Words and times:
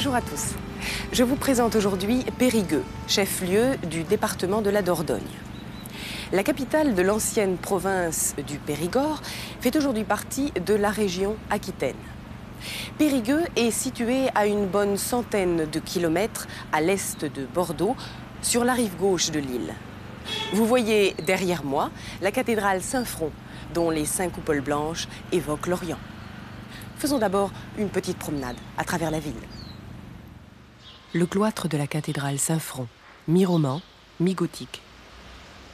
Bonjour 0.00 0.14
à 0.14 0.22
tous. 0.22 0.54
Je 1.12 1.22
vous 1.22 1.36
présente 1.36 1.76
aujourd'hui 1.76 2.24
Périgueux, 2.38 2.84
chef-lieu 3.06 3.76
du 3.86 4.02
département 4.02 4.62
de 4.62 4.70
la 4.70 4.80
Dordogne. 4.80 5.20
La 6.32 6.42
capitale 6.42 6.94
de 6.94 7.02
l'ancienne 7.02 7.58
province 7.58 8.34
du 8.46 8.56
Périgord 8.56 9.20
fait 9.60 9.76
aujourd'hui 9.76 10.04
partie 10.04 10.52
de 10.52 10.72
la 10.72 10.88
région 10.88 11.36
Aquitaine. 11.50 12.00
Périgueux 12.96 13.42
est 13.56 13.70
situé 13.70 14.28
à 14.34 14.46
une 14.46 14.66
bonne 14.66 14.96
centaine 14.96 15.66
de 15.70 15.78
kilomètres 15.80 16.48
à 16.72 16.80
l'est 16.80 17.22
de 17.22 17.44
Bordeaux, 17.44 17.94
sur 18.40 18.64
la 18.64 18.72
rive 18.72 18.96
gauche 18.96 19.30
de 19.30 19.38
l'île. 19.38 19.74
Vous 20.54 20.64
voyez 20.64 21.14
derrière 21.26 21.62
moi 21.62 21.90
la 22.22 22.32
cathédrale 22.32 22.80
Saint-Front, 22.80 23.32
dont 23.74 23.90
les 23.90 24.06
cinq 24.06 24.32
coupoles 24.32 24.62
blanches 24.62 25.08
évoquent 25.30 25.66
l'Orient. 25.66 25.98
Faisons 26.96 27.18
d'abord 27.18 27.50
une 27.76 27.90
petite 27.90 28.16
promenade 28.16 28.56
à 28.78 28.84
travers 28.84 29.10
la 29.10 29.20
ville. 29.20 29.34
Le 31.12 31.26
cloître 31.26 31.66
de 31.66 31.76
la 31.76 31.88
cathédrale 31.88 32.38
Saint-Front, 32.38 32.86
mi-roman, 33.26 33.82
mi-gothique. 34.20 34.80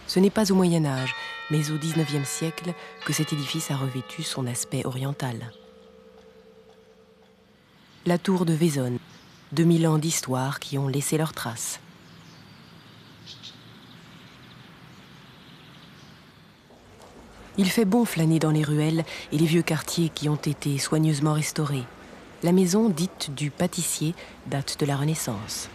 Ce 0.07 0.19
n'est 0.19 0.31
pas 0.31 0.51
au 0.51 0.55
Moyen 0.55 0.87
Âge, 0.87 1.15
mais 1.51 1.71
au 1.71 1.77
XIXe 1.77 2.27
siècle 2.27 2.73
que 3.05 3.13
cet 3.13 3.35
édifice 3.35 3.71
a 3.71 3.77
revêtu 3.77 4.23
son 4.23 4.47
aspect 4.47 4.87
oriental. 4.87 5.53
La 8.07 8.17
tour 8.17 8.47
de 8.47 8.55
Vaisonne, 8.55 8.99
2000 9.53 9.87
ans 9.89 9.99
d'histoire 9.99 10.59
qui 10.59 10.79
ont 10.79 10.89
laissé 10.89 11.19
leurs 11.19 11.35
traces. 11.35 11.81
Il 17.59 17.69
fait 17.69 17.85
bon 17.85 18.07
flâner 18.07 18.39
dans 18.39 18.51
les 18.53 18.65
ruelles 18.65 19.05
et 19.33 19.39
les 19.39 19.47
vieux 19.47 19.63
quartiers 19.63 20.09
qui 20.09 20.31
ont 20.31 20.37
été 20.37 20.79
soigneusement 20.79 21.35
restaurés. 21.35 21.85
La 22.43 22.53
maison 22.53 22.91
dite 22.91 23.35
du 23.35 23.51
pâtissier 23.51 24.15
date 24.47 24.79
de 24.79 24.85
la 24.85 24.97
Renaissance. 24.97 25.71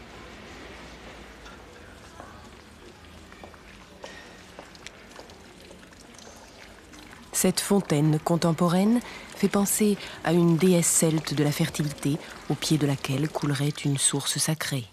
Cette 7.32 7.59
fontaine 7.59 8.20
contemporaine 8.20 9.00
fait 9.36 9.48
penser 9.48 9.98
à 10.23 10.34
une 10.34 10.58
déesse 10.58 10.86
celte 10.86 11.34
de 11.34 11.44
la 11.44 11.52
fertilité 11.52 12.20
au 12.52 12.54
pied 12.54 12.78
de 12.78 12.86
laquelle 12.86 13.28
coulerait 13.28 13.70
une 13.84 13.98
source 13.98 14.38
sacrée. 14.38 14.86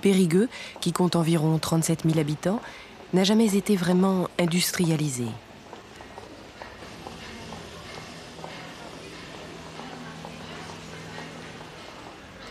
Périgueux, 0.00 0.48
qui 0.80 0.92
compte 0.92 1.14
environ 1.14 1.56
37 1.58 2.02
000 2.04 2.18
habitants, 2.18 2.60
n'a 3.12 3.22
jamais 3.22 3.56
été 3.56 3.76
vraiment 3.76 4.28
industrialisé. 4.40 5.26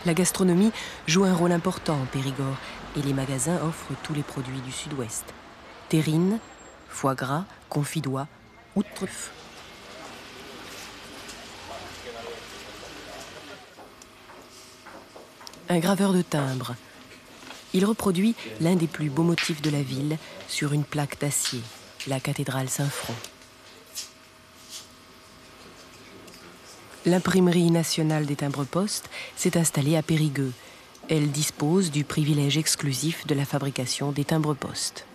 La 0.06 0.14
gastronomie 0.14 0.72
joue 1.06 1.24
un 1.24 1.34
rôle 1.34 1.52
important 1.52 1.94
en 1.94 2.06
Périgord 2.06 2.56
et 2.96 3.02
les 3.02 3.12
magasins 3.12 3.60
offrent 3.62 3.92
tous 4.02 4.14
les 4.14 4.22
produits 4.22 4.60
du 4.60 4.72
sud-ouest. 4.72 5.24
Terrine, 5.90 6.38
foie 6.88 7.14
gras, 7.14 7.44
confit 7.68 8.00
d'oie 8.00 8.26
ou 8.76 8.82
truffes. 8.82 9.30
Un 15.68 15.78
graveur 15.78 16.12
de 16.12 16.22
timbre, 16.22 16.74
il 17.74 17.84
reproduit 17.84 18.34
l'un 18.60 18.74
des 18.74 18.88
plus 18.88 19.10
beaux 19.10 19.22
motifs 19.22 19.62
de 19.62 19.70
la 19.70 19.82
ville 19.82 20.16
sur 20.48 20.72
une 20.72 20.84
plaque 20.84 21.20
d'acier, 21.20 21.60
la 22.06 22.18
cathédrale 22.20 22.68
Saint-Front. 22.68 23.14
L'imprimerie 27.06 27.70
nationale 27.70 28.26
des 28.26 28.36
timbres-poste 28.36 29.08
s'est 29.36 29.56
installée 29.56 29.96
à 29.96 30.02
Périgueux. 30.02 30.52
Elle 31.08 31.30
dispose 31.30 31.90
du 31.90 32.04
privilège 32.04 32.58
exclusif 32.58 33.26
de 33.26 33.34
la 33.34 33.44
fabrication 33.44 34.12
des 34.12 34.24
timbres-poste. 34.24 35.06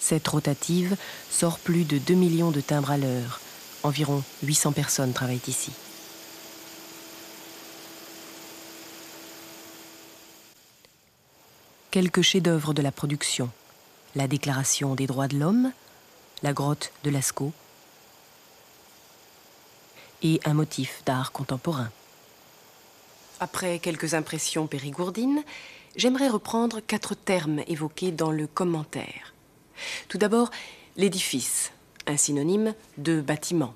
Cette 0.00 0.26
rotative 0.26 0.96
sort 1.30 1.58
plus 1.58 1.84
de 1.84 1.98
2 1.98 2.14
millions 2.14 2.50
de 2.50 2.60
timbres 2.60 2.90
à 2.90 2.96
l'heure. 2.96 3.40
Environ 3.82 4.22
800 4.42 4.72
personnes 4.72 5.12
travaillent 5.12 5.40
ici. 5.46 5.72
quelques 11.90 12.22
chefs-d'œuvre 12.22 12.74
de 12.74 12.82
la 12.82 12.92
production 12.92 13.50
la 14.14 14.28
Déclaration 14.28 14.94
des 14.94 15.06
droits 15.06 15.26
de 15.26 15.36
l'homme, 15.36 15.72
la 16.44 16.52
grotte 16.52 16.92
de 17.02 17.10
Lascaux 17.10 17.52
et 20.22 20.40
un 20.44 20.54
motif 20.54 21.02
d'art 21.04 21.32
contemporain. 21.32 21.90
Après 23.40 23.78
quelques 23.78 24.14
impressions 24.14 24.66
périgourdines, 24.66 25.42
j'aimerais 25.96 26.28
reprendre 26.28 26.80
quatre 26.80 27.14
termes 27.14 27.60
évoqués 27.66 28.10
dans 28.10 28.30
le 28.30 28.46
commentaire. 28.46 29.34
Tout 30.08 30.18
d'abord, 30.18 30.50
l'édifice, 30.96 31.72
un 32.06 32.16
synonyme 32.16 32.74
de 32.96 33.20
bâtiment. 33.20 33.74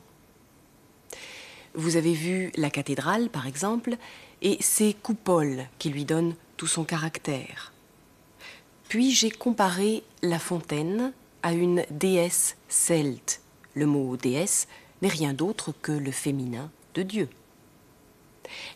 Vous 1.75 1.97
avez 1.97 2.13
vu 2.13 2.51
la 2.57 2.71
cathédrale, 2.71 3.29
par 3.29 3.47
exemple, 3.47 3.97
et 4.43 4.59
ses 4.61 4.95
coupoles 4.95 5.65
qui 5.79 5.91
lui 5.91 6.05
donnent 6.05 6.35
tout 6.57 6.67
son 6.67 6.85
caractère. 6.85 7.73
Puis 8.89 9.13
j'ai 9.13 9.31
comparé 9.31 10.03
la 10.23 10.39
fontaine 10.39 11.13
à 11.43 11.53
une 11.53 11.85
déesse 11.91 12.57
celte. 12.69 13.41
Le 13.75 13.87
mot 13.87 14.17
déesse 14.17 14.69
n'est 15.03 15.09
rien 15.09 15.35
d'autre 15.35 15.75
que 15.83 15.93
le 15.93 16.11
féminin 16.11 16.71
de 16.95 17.03
Dieu. 17.03 17.29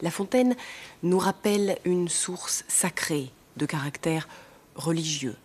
La 0.03 0.11
fontaine 0.11 0.55
nous 1.03 1.19
rappelle 1.19 1.79
une 1.85 2.09
source 2.09 2.65
sacrée 2.69 3.31
de 3.57 3.67
caractère 3.67 4.29
religieux. 4.75 5.37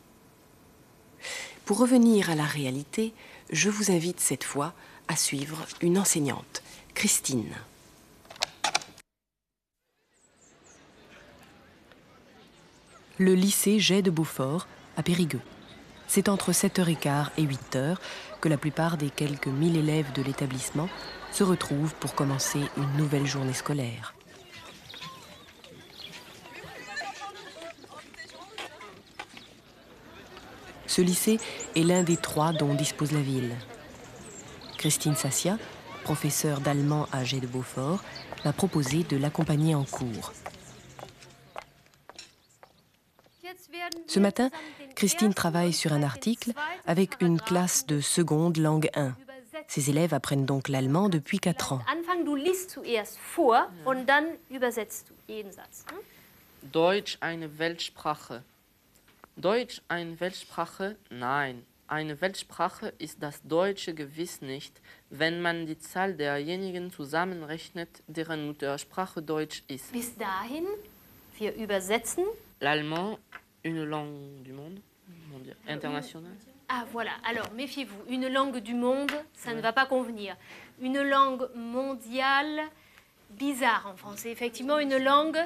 Pour 1.65 1.79
revenir 1.79 2.29
à 2.29 2.35
la 2.35 2.45
réalité, 2.45 3.13
je 3.51 3.69
vous 3.69 3.91
invite 3.91 4.19
cette 4.19 4.43
fois 4.43 4.73
à 5.07 5.15
suivre 5.15 5.65
une 5.81 5.97
enseignante, 5.97 6.63
Christine. 6.93 7.55
le 13.21 13.35
lycée 13.35 13.79
Jet 13.79 14.01
de 14.01 14.09
Beaufort 14.09 14.67
à 14.97 15.03
Périgueux. 15.03 15.41
C'est 16.07 16.27
entre 16.27 16.51
7h15 16.51 17.27
et 17.37 17.43
8h 17.43 17.97
que 18.41 18.49
la 18.49 18.57
plupart 18.57 18.97
des 18.97 19.09
quelques 19.09 19.47
1000 19.47 19.77
élèves 19.77 20.11
de 20.13 20.23
l'établissement 20.23 20.89
se 21.31 21.43
retrouvent 21.43 21.93
pour 21.95 22.15
commencer 22.15 22.59
une 22.75 22.97
nouvelle 22.97 23.27
journée 23.27 23.53
scolaire. 23.53 24.15
Ce 30.87 31.01
lycée 31.01 31.39
est 31.75 31.83
l'un 31.83 32.03
des 32.03 32.17
trois 32.17 32.51
dont 32.51 32.73
dispose 32.73 33.13
la 33.13 33.21
ville. 33.21 33.55
Christine 34.77 35.15
Sassia, 35.15 35.57
professeure 36.03 36.59
d'allemand 36.59 37.07
à 37.13 37.23
Jet 37.23 37.39
de 37.39 37.47
Beaufort, 37.47 38.03
m'a 38.43 38.51
proposé 38.51 39.03
de 39.03 39.15
l'accompagner 39.15 39.73
en 39.75 39.85
cours. 39.85 40.33
Ce 44.07 44.19
matin, 44.19 44.49
Christine 44.95 45.33
travaille 45.33 45.73
sur 45.73 45.93
un 45.93 46.03
article 46.03 46.53
avec 46.85 47.21
une 47.21 47.39
classe 47.39 47.85
de 47.85 48.01
seconde 48.01 48.57
langue 48.57 48.89
1. 48.93 49.15
Ses 49.67 49.89
élèves 49.89 50.13
apprennent 50.13 50.45
donc 50.45 50.67
l'allemand 50.67 51.09
depuis 51.09 51.39
4 51.39 51.73
ans. 51.73 51.81
Deutsch 56.63 57.17
eine 57.21 57.59
Weltsprache. 57.59 58.43
Deutsch 59.37 59.81
eine 59.87 60.19
Weltsprache? 60.19 60.95
Nein. 61.09 61.63
Eine 61.87 62.21
Weltsprache 62.21 62.93
ist 62.99 63.21
das 63.21 63.41
Deutsche 63.43 63.93
gewiss 63.93 64.41
nicht, 64.41 64.79
wenn 65.09 65.41
man 65.41 65.65
die 65.65 65.77
Zahl 65.77 66.13
derjenigen 66.13 66.89
zusammenrechnet, 66.89 67.89
deren 68.07 68.47
Muttersprache 68.47 69.21
Deutsch 69.21 69.63
ist. 69.67 69.91
Bis 69.91 70.15
dahin, 70.15 70.65
wir 71.37 71.53
übersetzen. 71.55 72.23
L'allemand 72.61 73.17
une 73.63 73.83
langue 73.83 74.41
du 74.43 74.53
monde, 74.53 74.79
internationale 75.67 76.35
Ah 76.69 76.85
voilà, 76.91 77.11
alors 77.27 77.51
méfiez-vous, 77.53 78.03
une 78.09 78.27
langue 78.27 78.57
du 78.57 78.73
monde, 78.73 79.11
ça 79.33 79.53
ne 79.53 79.61
va 79.61 79.73
pas 79.73 79.85
convenir. 79.85 80.35
Une 80.81 81.01
langue 81.01 81.47
mondiale, 81.55 82.61
bizarre 83.31 83.87
en 83.87 83.95
français. 83.95 84.31
Effectivement, 84.31 84.79
une 84.79 84.97
langue 84.97 85.37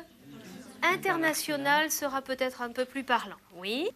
internationale 0.81 1.91
sera 1.91 2.21
peut-être 2.21 2.62
un 2.62 2.71
peu 2.71 2.85
plus 2.85 3.03
parlant. 3.03 3.38
Oui 3.56 3.89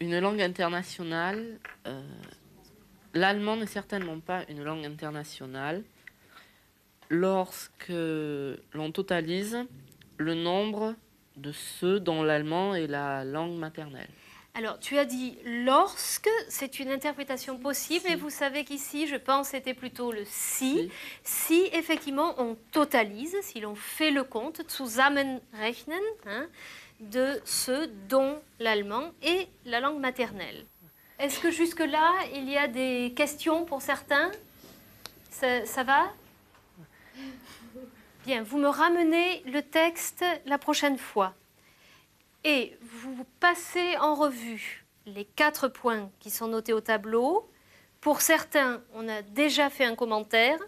Une 0.00 0.18
langue 0.18 0.40
internationale, 0.40 1.58
euh, 1.86 2.02
l'allemand 3.14 3.56
n'est 3.56 3.66
certainement 3.66 4.20
pas 4.20 4.44
une 4.48 4.62
langue 4.62 4.84
internationale 4.84 5.82
lorsque 7.10 7.92
l'on 8.72 8.92
totalise 8.92 9.58
le 10.18 10.34
nombre 10.34 10.94
de 11.38 11.52
ceux 11.52 12.00
dont 12.00 12.22
l'allemand 12.22 12.74
est 12.74 12.86
la 12.86 13.24
langue 13.24 13.56
maternelle. 13.56 14.08
Alors, 14.54 14.80
tu 14.80 14.98
as 14.98 15.04
dit 15.04 15.38
lorsque, 15.44 16.30
c'est 16.48 16.80
une 16.80 16.90
interprétation 16.90 17.58
possible, 17.58 18.06
et 18.08 18.16
vous 18.16 18.30
savez 18.30 18.64
qu'ici, 18.64 19.06
je 19.06 19.14
pense, 19.14 19.50
c'était 19.50 19.74
plutôt 19.74 20.10
le 20.10 20.24
si. 20.24 20.90
Si, 21.22 21.68
effectivement, 21.72 22.34
on 22.38 22.56
totalise, 22.72 23.36
si 23.42 23.60
l'on 23.60 23.76
fait 23.76 24.10
le 24.10 24.24
compte, 24.24 24.68
zusammenrechnen, 24.68 26.02
hein, 26.26 26.46
de 26.98 27.40
ce 27.44 27.86
dont 28.08 28.40
l'allemand 28.58 29.12
est 29.22 29.48
la 29.64 29.78
langue 29.78 30.00
maternelle. 30.00 30.64
Est-ce 31.20 31.38
que 31.38 31.52
jusque-là, 31.52 32.12
il 32.34 32.48
y 32.50 32.56
a 32.56 32.66
des 32.66 33.12
questions 33.14 33.64
pour 33.64 33.80
certains? 33.80 34.32
Ça, 35.30 35.64
ça 35.66 35.84
va? 35.84 36.12
Vous 38.44 38.58
me 38.58 38.68
ramenez 38.68 39.42
le 39.46 39.62
texte 39.62 40.22
la 40.44 40.58
prochaine 40.58 40.98
fois. 40.98 41.34
Et 42.44 42.76
vous 42.82 43.24
passez 43.40 43.96
en 43.96 44.14
revue 44.14 44.84
les 45.06 45.24
quatre 45.24 45.68
points 45.68 46.10
qui 46.20 46.28
sont 46.28 46.48
notés 46.48 46.74
au 46.74 46.82
tableau. 46.82 47.50
Pour 48.02 48.20
certains, 48.20 48.82
on 48.92 49.08
a 49.08 49.22
déjà 49.22 49.70
fait 49.70 49.86
un 49.86 49.94
commentaire. 49.94 50.58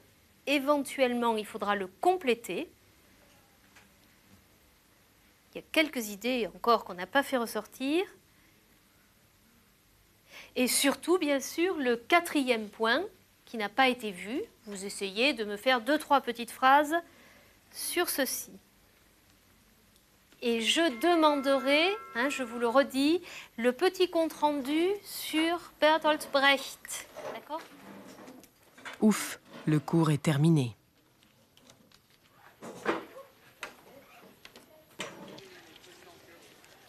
Éventuellement, 0.47 1.37
il 1.37 1.45
faudra 1.45 1.77
le 1.77 1.87
compléter. 1.87 2.71
Il 5.53 5.59
y 5.59 5.61
a 5.61 5.65
quelques 5.71 6.09
idées 6.09 6.49
encore 6.55 6.85
qu'on 6.85 6.95
n'a 6.95 7.07
pas 7.07 7.23
fait 7.23 7.37
ressortir. 7.37 8.07
Et 10.57 10.67
surtout, 10.67 11.19
bien 11.19 11.41
sûr, 11.41 11.77
le 11.77 11.97
quatrième 11.97 12.71
point 12.71 13.05
qui 13.45 13.59
n'a 13.59 13.69
pas 13.69 13.89
été 13.89 14.13
vu. 14.13 14.41
Vous 14.65 14.87
essayez 14.87 15.35
de 15.35 15.45
me 15.45 15.59
faire 15.59 15.83
deux, 15.83 15.99
trois 15.99 16.23
petites 16.23 16.53
phrases 16.53 16.97
sur 17.73 18.09
ceci. 18.09 18.51
Et 20.43 20.63
je 20.63 20.81
demanderai, 21.01 21.91
hein, 22.15 22.31
je 22.31 22.43
vous 22.43 22.59
le 22.59 22.67
redis, 22.67 23.21
le 23.59 23.73
petit 23.73 24.09
compte-rendu 24.09 24.87
sur 25.05 25.73
Bertolt 25.81 26.31
Brecht. 26.33 27.09
D'accord? 27.35 27.61
Ouf, 29.03 29.39
le 29.67 29.79
cours 29.79 30.11
est 30.11 30.23
terminé. 30.23 30.75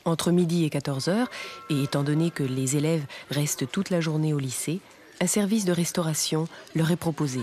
Entre 0.05 0.31
midi 0.31 0.65
et 0.65 0.69
14 0.69 1.09
heures, 1.09 1.29
et 1.69 1.83
étant 1.83 2.03
donné 2.03 2.31
que 2.31 2.43
les 2.43 2.75
élèves 2.75 3.05
restent 3.29 3.69
toute 3.69 3.89
la 3.89 4.01
journée 4.01 4.33
au 4.33 4.39
lycée, 4.39 4.79
un 5.19 5.27
service 5.27 5.65
de 5.65 5.71
restauration 5.71 6.47
leur 6.73 6.89
est 6.89 6.95
proposé. 6.95 7.41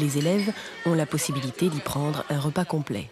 Les 0.00 0.16
élèves 0.16 0.50
ont 0.86 0.94
la 0.94 1.04
possibilité 1.04 1.68
d'y 1.68 1.80
prendre 1.80 2.24
un 2.30 2.40
repas 2.40 2.64
complet. 2.64 3.10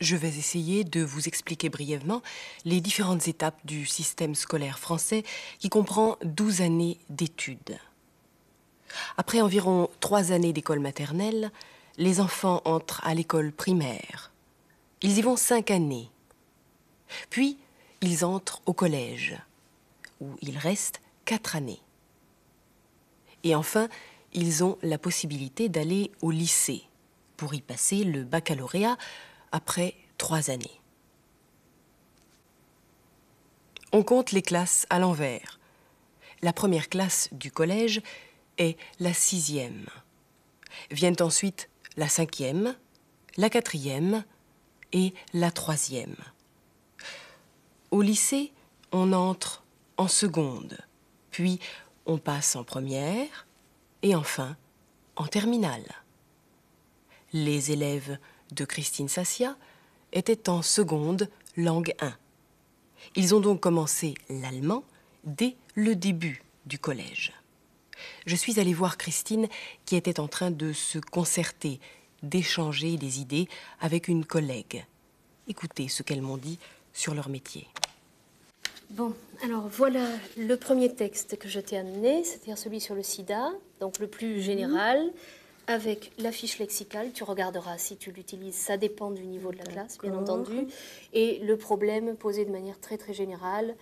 Je 0.00 0.16
vais 0.16 0.26
essayer 0.26 0.82
de 0.82 1.04
vous 1.04 1.28
expliquer 1.28 1.68
brièvement 1.68 2.20
les 2.64 2.80
différentes 2.80 3.28
étapes 3.28 3.64
du 3.64 3.86
système 3.86 4.34
scolaire 4.34 4.80
français 4.80 5.22
qui 5.60 5.68
comprend 5.68 6.16
12 6.24 6.62
années 6.62 6.98
d'études. 7.10 7.78
Après 9.16 9.40
environ 9.40 9.88
trois 10.00 10.32
années 10.32 10.52
d'école 10.52 10.80
maternelle, 10.80 11.50
les 11.96 12.20
enfants 12.20 12.62
entrent 12.64 13.00
à 13.04 13.14
l'école 13.14 13.52
primaire. 13.52 14.32
Ils 15.02 15.18
y 15.18 15.22
vont 15.22 15.36
cinq 15.36 15.70
années. 15.70 16.10
Puis, 17.30 17.58
ils 18.00 18.24
entrent 18.24 18.62
au 18.66 18.72
collège, 18.72 19.36
où 20.20 20.36
ils 20.40 20.58
restent 20.58 21.00
quatre 21.24 21.56
années. 21.56 21.80
Et 23.44 23.54
enfin, 23.54 23.88
ils 24.32 24.62
ont 24.62 24.78
la 24.82 24.98
possibilité 24.98 25.68
d'aller 25.68 26.10
au 26.22 26.30
lycée 26.30 26.82
pour 27.36 27.54
y 27.54 27.60
passer 27.60 28.04
le 28.04 28.24
baccalauréat 28.24 28.96
après 29.52 29.94
trois 30.18 30.50
années. 30.50 30.80
On 33.92 34.02
compte 34.02 34.32
les 34.32 34.42
classes 34.42 34.86
à 34.90 34.98
l'envers. 34.98 35.58
La 36.42 36.52
première 36.52 36.88
classe 36.88 37.28
du 37.32 37.50
collège 37.50 38.02
la 39.00 39.12
sixième. 39.12 39.86
Viennent 40.90 41.20
ensuite 41.20 41.68
la 41.96 42.08
cinquième, 42.08 42.76
la 43.36 43.50
quatrième 43.50 44.24
et 44.92 45.14
la 45.32 45.50
troisième. 45.50 46.16
Au 47.90 48.02
lycée, 48.02 48.52
on 48.92 49.12
entre 49.12 49.64
en 49.96 50.08
seconde, 50.08 50.78
puis 51.30 51.60
on 52.06 52.18
passe 52.18 52.56
en 52.56 52.64
première 52.64 53.46
et 54.02 54.14
enfin 54.14 54.56
en 55.16 55.26
terminale. 55.26 55.84
Les 57.32 57.72
élèves 57.72 58.18
de 58.52 58.64
Christine 58.64 59.08
Sassia 59.08 59.56
étaient 60.12 60.48
en 60.48 60.62
seconde 60.62 61.28
langue 61.56 61.94
1. 62.00 62.16
Ils 63.16 63.34
ont 63.34 63.40
donc 63.40 63.60
commencé 63.60 64.14
l'allemand 64.28 64.84
dès 65.24 65.56
le 65.74 65.94
début 65.94 66.42
du 66.66 66.78
collège. 66.78 67.37
Je 68.26 68.36
suis 68.36 68.60
allée 68.60 68.74
voir 68.74 68.98
Christine 68.98 69.48
qui 69.84 69.96
était 69.96 70.20
en 70.20 70.28
train 70.28 70.50
de 70.50 70.72
se 70.72 70.98
concerter, 70.98 71.80
d'échanger 72.22 72.96
des 72.96 73.20
idées 73.20 73.48
avec 73.80 74.08
une 74.08 74.24
collègue. 74.24 74.84
Écoutez 75.48 75.88
ce 75.88 76.02
qu'elles 76.02 76.22
m'ont 76.22 76.36
dit 76.36 76.58
sur 76.92 77.14
leur 77.14 77.28
métier. 77.28 77.66
Bon, 78.90 79.14
alors 79.44 79.68
voilà 79.68 80.06
le 80.36 80.56
premier 80.56 80.94
texte 80.94 81.38
que 81.38 81.48
je 81.48 81.60
t'ai 81.60 81.76
amené, 81.76 82.24
c'est-à-dire 82.24 82.56
celui 82.56 82.80
sur 82.80 82.94
le 82.94 83.02
sida, 83.02 83.50
donc 83.80 83.98
le 83.98 84.06
plus 84.06 84.40
général 84.40 85.10
avec 85.68 86.12
la 86.18 86.32
fiche 86.32 86.58
lexicale, 86.58 87.12
tu 87.12 87.22
regarderas 87.24 87.76
si 87.76 87.98
tu 87.98 88.10
l'utilises, 88.10 88.54
ça 88.54 88.78
dépend 88.78 89.10
du 89.10 89.26
niveau 89.26 89.52
de 89.52 89.58
la 89.58 89.64
classe, 89.64 89.98
bien 90.02 90.14
entendu, 90.14 90.66
et 91.12 91.40
le 91.40 91.58
problème 91.58 92.16
posé 92.16 92.46
de 92.46 92.50
manière 92.50 92.80
très 92.80 92.96
très 92.96 93.12
générale, 93.12 93.76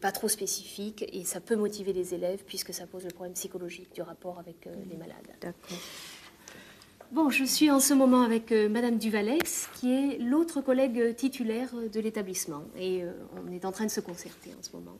pas 0.00 0.12
trop 0.12 0.28
spécifique, 0.28 1.04
et 1.12 1.24
ça 1.24 1.40
peut 1.40 1.56
motiver 1.56 1.92
les 1.92 2.14
élèves 2.14 2.44
puisque 2.46 2.72
ça 2.72 2.86
pose 2.86 3.04
le 3.04 3.10
problème 3.10 3.34
psychologique 3.34 3.92
du 3.94 4.02
rapport 4.02 4.38
avec 4.38 4.66
euh, 4.66 4.74
les 4.88 4.96
malades. 4.96 5.26
D'accord. 5.40 5.78
Bon, 7.12 7.30
je 7.30 7.44
suis 7.44 7.70
en 7.70 7.80
ce 7.80 7.94
moment 7.94 8.22
avec 8.22 8.50
euh, 8.50 8.68
Madame 8.68 8.98
Duvalex, 8.98 9.68
qui 9.74 9.92
est 9.92 10.18
l'autre 10.18 10.60
collègue 10.60 11.14
titulaire 11.14 11.70
de 11.92 12.00
l'établissement, 12.00 12.64
et 12.76 13.04
euh, 13.04 13.12
on 13.36 13.52
est 13.52 13.64
en 13.64 13.72
train 13.72 13.84
de 13.84 13.90
se 13.90 14.00
concerter 14.00 14.50
en 14.58 14.62
ce 14.62 14.72
moment. 14.72 14.98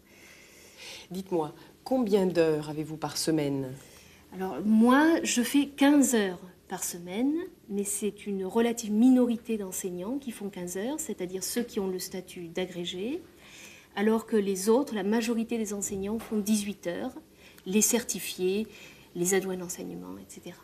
Dites-moi, 1.10 1.52
combien 1.82 2.26
d'heures 2.26 2.70
avez-vous 2.70 2.96
par 2.96 3.16
semaine? 3.16 3.72
Alors 4.32 4.60
moi, 4.64 5.20
je 5.22 5.42
fais 5.42 5.66
15 5.66 6.14
heures 6.14 6.40
par 6.68 6.84
semaine, 6.84 7.34
mais 7.68 7.84
c'est 7.84 8.26
une 8.26 8.44
relative 8.44 8.92
minorité 8.92 9.58
d'enseignants 9.58 10.18
qui 10.18 10.30
font 10.30 10.50
15 10.50 10.76
heures, 10.76 11.00
c'est-à-dire 11.00 11.42
ceux 11.42 11.62
qui 11.62 11.80
ont 11.80 11.88
le 11.88 11.98
statut 11.98 12.48
d'agrégé, 12.48 13.22
alors 13.96 14.26
que 14.26 14.36
les 14.36 14.68
autres, 14.68 14.94
la 14.94 15.02
majorité 15.02 15.58
des 15.58 15.72
enseignants 15.72 16.18
font 16.18 16.38
18 16.38 16.86
heures, 16.88 17.12
les 17.66 17.82
certifiés, 17.82 18.66
les 19.14 19.34
adjoints 19.34 19.56
d'enseignement, 19.56 20.16
etc. 20.18 20.56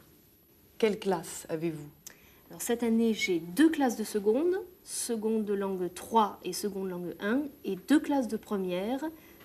Quelle 0.78 0.98
classe 0.98 1.46
avez-vous? 1.48 1.88
Alors 2.50 2.62
cette 2.62 2.82
année, 2.82 3.14
j'ai 3.14 3.38
deux 3.38 3.70
classes 3.70 3.96
de 3.96 4.04
seconde, 4.04 4.56
seconde 4.82 5.44
de 5.44 5.54
langue 5.54 5.92
3 5.94 6.40
et 6.44 6.52
seconde 6.52 6.88
langue 6.88 7.14
1, 7.20 7.42
et 7.64 7.76
deux 7.88 8.00
classes 8.00 8.28
de 8.28 8.36
première, 8.36 9.00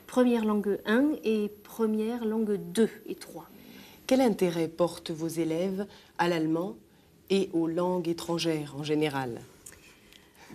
première 0.07 0.43
langue 0.43 0.79
1 0.85 1.11
et 1.23 1.51
première 1.63 2.25
langue 2.25 2.55
2 2.55 2.89
et 3.05 3.15
3. 3.15 3.47
Quel 4.07 4.21
intérêt 4.21 4.67
portent 4.67 5.11
vos 5.11 5.27
élèves 5.27 5.85
à 6.17 6.27
l'allemand 6.27 6.77
et 7.29 7.49
aux 7.53 7.67
langues 7.67 8.07
étrangères 8.07 8.75
en 8.77 8.83
général? 8.83 9.41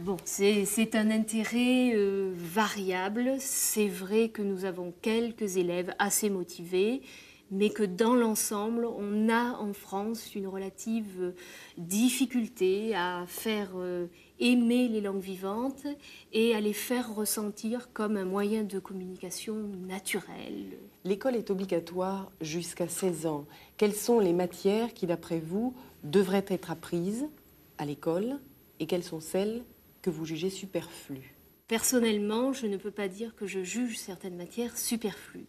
Bon, 0.00 0.16
c'est 0.24 0.94
un 0.94 1.10
intérêt 1.10 1.92
euh, 1.94 2.32
variable. 2.34 3.34
C'est 3.38 3.88
vrai 3.88 4.30
que 4.30 4.40
nous 4.40 4.64
avons 4.64 4.94
quelques 5.02 5.58
élèves 5.58 5.94
assez 5.98 6.30
motivés, 6.30 7.02
mais 7.50 7.68
que 7.68 7.82
dans 7.82 8.14
l'ensemble, 8.14 8.86
on 8.86 9.28
a 9.28 9.58
en 9.58 9.74
France 9.74 10.34
une 10.34 10.46
relative 10.46 11.20
euh, 11.20 11.32
difficulté 11.76 12.94
à 12.94 13.24
faire 13.26 13.72
euh, 13.76 14.06
aimer 14.38 14.88
les 14.88 15.02
langues 15.02 15.20
vivantes 15.20 15.86
et 16.32 16.54
à 16.54 16.62
les 16.62 16.72
faire 16.72 17.14
ressentir 17.14 17.92
comme 17.92 18.16
un 18.16 18.24
moyen 18.24 18.62
de 18.62 18.78
communication 18.78 19.54
naturel. 19.86 20.78
L'école 21.04 21.36
est 21.36 21.50
obligatoire 21.50 22.32
jusqu'à 22.40 22.88
16 22.88 23.26
ans. 23.26 23.44
Quelles 23.76 23.94
sont 23.94 24.18
les 24.18 24.32
matières 24.32 24.94
qui, 24.94 25.06
d'après 25.06 25.40
vous, 25.40 25.74
devraient 26.04 26.46
être 26.48 26.70
apprises 26.70 27.28
à 27.76 27.84
l'école 27.84 28.40
et 28.78 28.86
quelles 28.86 29.04
sont 29.04 29.20
celles 29.20 29.62
que 30.02 30.10
vous 30.10 30.24
jugez 30.24 30.50
superflues 30.50 31.34
Personnellement, 31.68 32.52
je 32.52 32.66
ne 32.66 32.76
peux 32.76 32.90
pas 32.90 33.06
dire 33.06 33.36
que 33.36 33.46
je 33.46 33.62
juge 33.62 33.96
certaines 33.96 34.36
matières 34.36 34.76
superflues. 34.76 35.46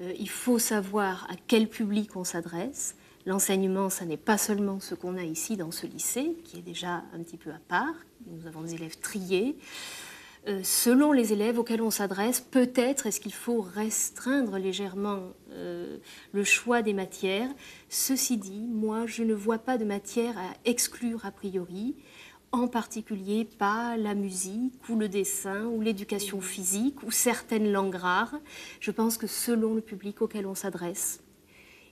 Euh, 0.00 0.12
il 0.20 0.28
faut 0.28 0.60
savoir 0.60 1.26
à 1.28 1.34
quel 1.48 1.68
public 1.68 2.14
on 2.14 2.22
s'adresse. 2.22 2.94
L'enseignement, 3.26 3.90
ça 3.90 4.04
n'est 4.04 4.16
pas 4.16 4.38
seulement 4.38 4.78
ce 4.78 4.94
qu'on 4.94 5.16
a 5.16 5.24
ici 5.24 5.56
dans 5.56 5.72
ce 5.72 5.88
lycée, 5.88 6.36
qui 6.44 6.58
est 6.58 6.62
déjà 6.62 7.02
un 7.12 7.18
petit 7.24 7.38
peu 7.38 7.50
à 7.50 7.58
part. 7.66 7.94
Nous 8.26 8.46
avons 8.46 8.62
des 8.62 8.74
élèves 8.74 9.00
triés. 9.00 9.56
Euh, 10.46 10.60
selon 10.62 11.12
les 11.12 11.32
élèves 11.32 11.58
auxquels 11.58 11.80
on 11.80 11.90
s'adresse, 11.90 12.40
peut-être 12.40 13.06
est-ce 13.06 13.18
qu'il 13.18 13.32
faut 13.32 13.62
restreindre 13.62 14.58
légèrement 14.58 15.32
euh, 15.52 15.96
le 16.32 16.44
choix 16.44 16.82
des 16.82 16.92
matières. 16.92 17.48
Ceci 17.88 18.36
dit, 18.36 18.66
moi, 18.68 19.06
je 19.06 19.22
ne 19.22 19.32
vois 19.32 19.58
pas 19.58 19.78
de 19.78 19.86
matière 19.86 20.36
à 20.36 20.52
exclure 20.66 21.24
a 21.24 21.30
priori, 21.30 21.96
en 22.60 22.68
particulier 22.68 23.44
pas 23.44 23.96
la 23.96 24.14
musique 24.14 24.88
ou 24.88 24.96
le 24.96 25.08
dessin 25.08 25.66
ou 25.66 25.80
l'éducation 25.80 26.40
physique 26.40 27.02
ou 27.02 27.10
certaines 27.10 27.70
langues 27.70 27.96
rares. 27.96 28.36
Je 28.80 28.90
pense 28.90 29.18
que 29.18 29.26
selon 29.26 29.74
le 29.74 29.80
public 29.80 30.22
auquel 30.22 30.46
on 30.46 30.54
s'adresse, 30.54 31.20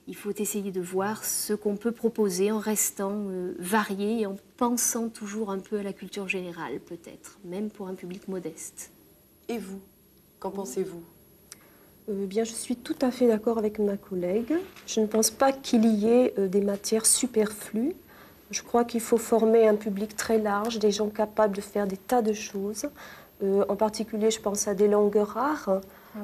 il 0.07 0.15
faut 0.15 0.31
essayer 0.31 0.71
de 0.71 0.81
voir 0.81 1.23
ce 1.23 1.53
qu'on 1.53 1.77
peut 1.77 1.91
proposer 1.91 2.51
en 2.51 2.59
restant 2.59 3.27
euh, 3.29 3.55
varié 3.59 4.21
et 4.21 4.25
en 4.25 4.35
pensant 4.57 5.09
toujours 5.09 5.49
un 5.49 5.59
peu 5.59 5.79
à 5.79 5.83
la 5.83 5.93
culture 5.93 6.27
générale, 6.27 6.79
peut-être, 6.79 7.39
même 7.45 7.69
pour 7.69 7.87
un 7.87 7.95
public 7.95 8.27
modeste. 8.27 8.91
Et 9.47 9.57
vous 9.57 9.79
Qu'en 10.39 10.51
pensez-vous? 10.51 11.01
Euh, 12.09 12.25
bien, 12.25 12.43
je 12.43 12.51
suis 12.51 12.75
tout 12.75 12.97
à 13.01 13.11
fait 13.11 13.27
d'accord 13.27 13.57
avec 13.57 13.79
ma 13.79 13.95
collègue. 13.95 14.53
Je 14.87 14.99
ne 14.99 15.05
pense 15.05 15.31
pas 15.31 15.53
qu'il 15.53 15.85
y 15.85 16.07
ait 16.07 16.33
euh, 16.37 16.49
des 16.49 16.59
matières 16.59 17.05
superflues. 17.05 17.95
Je 18.53 18.61
crois 18.61 18.85
qu'il 18.85 19.01
faut 19.01 19.17
former 19.17 19.67
un 19.67 19.75
public 19.75 20.15
très 20.15 20.37
large, 20.37 20.77
des 20.77 20.91
gens 20.91 21.09
capables 21.09 21.55
de 21.55 21.61
faire 21.61 21.87
des 21.87 21.97
tas 21.97 22.21
de 22.21 22.33
choses. 22.33 22.85
en 23.43 23.75
particulier, 23.75 24.29
je 24.31 24.39
pense 24.39 24.67
à 24.67 24.75
des 24.75 24.87
langues 24.87 25.17
rares. 25.17 25.81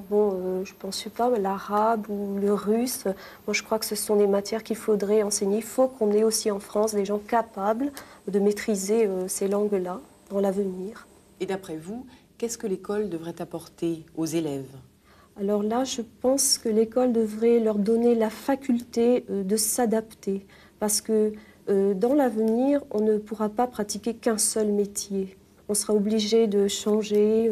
Bon, 0.09 0.33
euh, 0.33 0.65
je 0.65 0.73
ne 0.73 0.77
pense 0.77 1.07
pas, 1.15 1.29
l'arabe 1.37 2.07
ou 2.09 2.37
le 2.39 2.53
russe, 2.53 3.05
moi 3.47 3.53
je 3.53 3.63
crois 3.63 3.79
que 3.79 3.87
ce 3.87 3.95
sont 3.95 4.15
des 4.15 4.27
matières 4.27 4.61
qu'il 4.63 4.75
faudrait 4.75 5.23
enseigner. 5.23 5.57
Il 5.57 5.63
faut 5.63 5.87
qu'on 5.87 6.11
ait 6.11 6.23
aussi 6.23 6.51
en 6.51 6.59
France 6.59 6.93
des 6.93 7.05
gens 7.05 7.17
capables 7.17 7.91
de 8.27 8.39
maîtriser 8.39 9.07
euh, 9.07 9.27
ces 9.27 9.47
langues-là 9.47 9.99
dans 10.29 10.39
l'avenir. 10.39 11.07
Et 11.39 11.47
d'après 11.47 11.77
vous, 11.77 12.05
qu'est-ce 12.37 12.59
que 12.59 12.67
l'école 12.67 13.09
devrait 13.09 13.41
apporter 13.41 14.05
aux 14.15 14.27
élèves? 14.27 14.69
Alors 15.39 15.63
là, 15.63 15.85
je 15.85 16.01
pense 16.21 16.59
que 16.59 16.69
l'école 16.69 17.11
devrait 17.11 17.59
leur 17.59 17.79
donner 17.79 18.13
la 18.13 18.29
faculté 18.29 19.25
euh, 19.31 19.43
de 19.43 19.57
s'adapter. 19.57 20.45
Parce 20.79 21.01
que 21.01 21.33
dans 21.69 22.13
l'avenir, 22.13 22.83
on 22.91 23.01
ne 23.01 23.17
pourra 23.17 23.49
pas 23.49 23.67
pratiquer 23.67 24.13
qu'un 24.13 24.37
seul 24.37 24.71
métier. 24.71 25.37
On 25.67 25.73
sera 25.75 25.93
obligé 25.93 26.47
de 26.47 26.67
changer, 26.67 27.49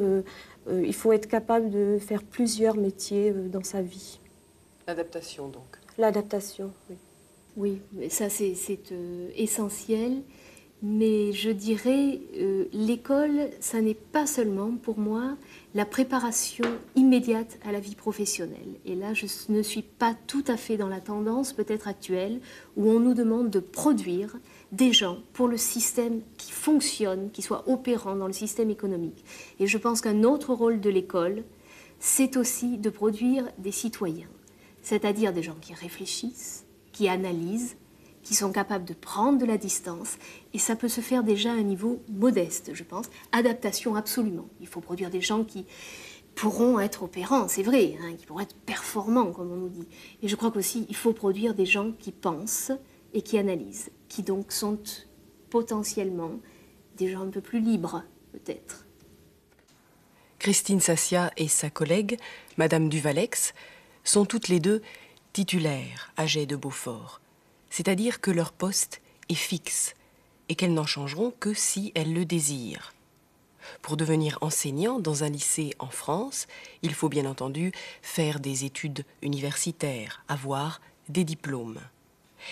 euh, 0.70 0.84
il 0.86 0.94
faut 0.94 1.12
être 1.14 1.28
capable 1.28 1.70
de 1.70 1.98
faire 2.00 2.24
plusieurs 2.24 2.76
métiers 2.76 3.32
euh, 3.32 3.48
dans 3.48 3.64
sa 3.64 3.82
vie. 3.82 4.20
L'adaptation, 4.88 5.48
donc. 5.48 5.64
L'adaptation, 5.98 6.72
oui. 6.90 6.98
Oui, 7.56 7.82
ça 8.10 8.30
c'est 8.30 8.56
euh, 8.92 9.30
essentiel. 9.36 10.22
Mais 10.84 11.34
je 11.34 11.50
dirais, 11.50 12.20
l'école, 12.72 13.50
ça 13.60 13.82
n'est 13.82 13.96
pas 13.96 14.28
seulement 14.28 14.72
pour 14.76 15.00
moi 15.00 15.36
la 15.74 15.86
préparation 15.86 16.66
immédiate 16.96 17.58
à 17.66 17.72
la 17.72 17.80
vie 17.80 17.96
professionnelle. 17.96 18.78
Et 18.86 18.94
là, 18.94 19.16
je 19.16 19.26
ne 19.50 19.64
suis 19.64 19.82
pas 19.82 20.16
tout 20.28 20.44
à 20.48 20.56
fait 20.56 20.78
dans 20.78 20.88
la 20.88 21.02
tendance 21.02 21.52
peut-être 21.52 21.88
actuelle 21.88 22.42
où 22.76 22.90
on 22.92 23.00
nous 23.00 23.16
demande 23.16 23.50
de 23.50 23.60
produire 23.60 24.38
des 24.72 24.94
gens 24.94 25.18
pour 25.34 25.48
le 25.48 25.58
système 25.58 26.22
qui 26.38 26.52
fonctionne, 26.52 27.32
qui 27.32 27.42
soit 27.42 27.68
opérant 27.68 28.16
dans 28.16 28.28
le 28.28 28.34
système 28.34 28.70
économique. 28.70 29.26
Et 29.60 29.66
je 29.66 29.80
pense 29.80 30.02
qu'un 30.02 30.24
autre 30.24 30.54
rôle 30.54 30.80
de 30.80 30.92
l'école, 30.92 31.44
c'est 32.00 32.38
aussi 32.38 32.78
de 32.78 32.92
produire 32.92 33.50
des 33.58 33.72
citoyens, 33.72 34.30
c'est-à-dire 34.84 35.34
des 35.34 35.42
gens 35.42 35.58
qui 35.60 35.74
réfléchissent, 35.74 36.66
qui 36.92 37.10
analysent, 37.10 37.78
qui 38.28 38.36
sont 38.36 38.52
capables 38.52 38.84
de 38.84 38.94
prendre 38.94 39.40
de 39.40 39.46
la 39.46 39.58
distance. 39.58 40.18
Et 40.54 40.60
ça 40.60 40.76
peut 40.76 40.90
se 40.90 41.00
faire 41.00 41.24
déjà 41.24 41.52
à 41.52 41.56
un 41.56 41.64
niveau 41.64 42.02
modeste, 42.10 42.72
je 42.74 42.84
pense. 42.84 43.06
Adaptation, 43.32 43.96
absolument. 43.96 44.50
Il 44.60 44.68
faut 44.68 44.82
produire 44.82 45.10
des 45.10 45.22
gens 45.22 45.46
qui 45.46 45.66
pourront 46.36 46.80
être 46.80 47.04
opérants, 47.04 47.48
c'est 47.48 47.64
vrai, 47.64 47.96
hein, 48.02 48.16
qui 48.18 48.26
pourront 48.26 48.42
être 48.42 48.56
performants, 48.56 49.32
comme 49.32 49.52
on 49.52 49.56
nous 49.56 49.70
dit. 49.70 49.88
Et 50.22 50.28
je 50.28 50.36
crois 50.36 50.52
qu'aussi, 50.52 50.86
il 50.90 50.96
faut 50.96 51.14
produire 51.14 51.54
des 51.56 51.66
gens 51.66 51.94
qui 51.94 52.12
pensent 52.12 52.74
et 53.14 53.22
qui 53.22 53.38
analysent 53.38 53.90
qui 54.08 54.24
donc 54.24 54.52
sont 54.52 54.80
potentiellement 55.50 56.40
des 56.98 57.12
gens 57.12 57.22
un 57.22 57.30
peu 57.30 57.42
plus 57.42 57.62
libres, 57.62 58.04
peut-être. 58.32 58.86
Christine 60.40 60.80
Sassia 60.80 61.32
et 61.38 61.48
sa 61.48 61.70
collègue, 61.70 62.18
Madame 62.58 62.90
Duvalex, 62.90 63.54
sont 64.04 64.26
toutes 64.26 64.48
les 64.48 64.60
deux 64.60 64.82
titulaires 65.34 66.12
à 66.18 66.26
de 66.26 66.56
Beaufort, 66.56 67.22
c'est-à-dire 67.70 68.22
que 68.22 68.32
leur 68.32 68.52
poste 68.52 69.02
est 69.30 69.36
fixe 69.36 69.96
et 70.50 70.56
qu'elles 70.56 70.74
n'en 70.74 70.86
changeront 70.86 71.34
que 71.40 71.54
si 71.54 71.92
elles 71.96 72.14
le 72.14 72.26
désirent. 72.26 72.94
Pour 73.82 73.98
devenir 73.98 74.38
enseignant 74.42 75.00
dans 75.00 75.24
un 75.24 75.30
lycée 75.30 75.74
en 75.80 75.90
France, 75.90 76.48
il 76.84 76.94
faut 76.94 77.10
bien 77.10 77.26
entendu 77.26 77.74
faire 78.02 78.40
des 78.40 78.64
études 78.64 79.04
universitaires, 79.22 80.24
avoir 80.30 80.80
des 81.10 81.26
diplômes 81.26 81.80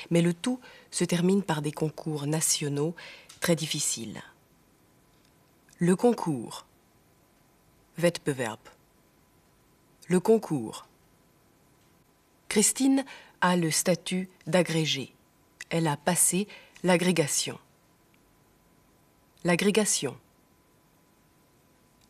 mais 0.10 0.22
le 0.22 0.34
tout 0.34 0.60
se 0.92 1.04
termine 1.04 1.44
par 1.44 1.62
des 1.62 1.72
concours 1.72 2.28
nationaux 2.28 2.96
très 3.40 3.56
difficiles. 3.56 4.22
Le 5.78 5.96
concours. 5.96 6.66
Wettbewerb. 7.98 8.60
Le 10.08 10.20
concours. 10.20 10.88
Christine 12.50 13.04
a 13.46 13.56
le 13.56 13.70
statut 13.70 14.28
d'agrégée. 14.48 15.14
Elle 15.70 15.86
a 15.86 15.98
passé 15.98 16.48
l'agrégation. 16.84 17.60
L'agrégation. 19.44 20.18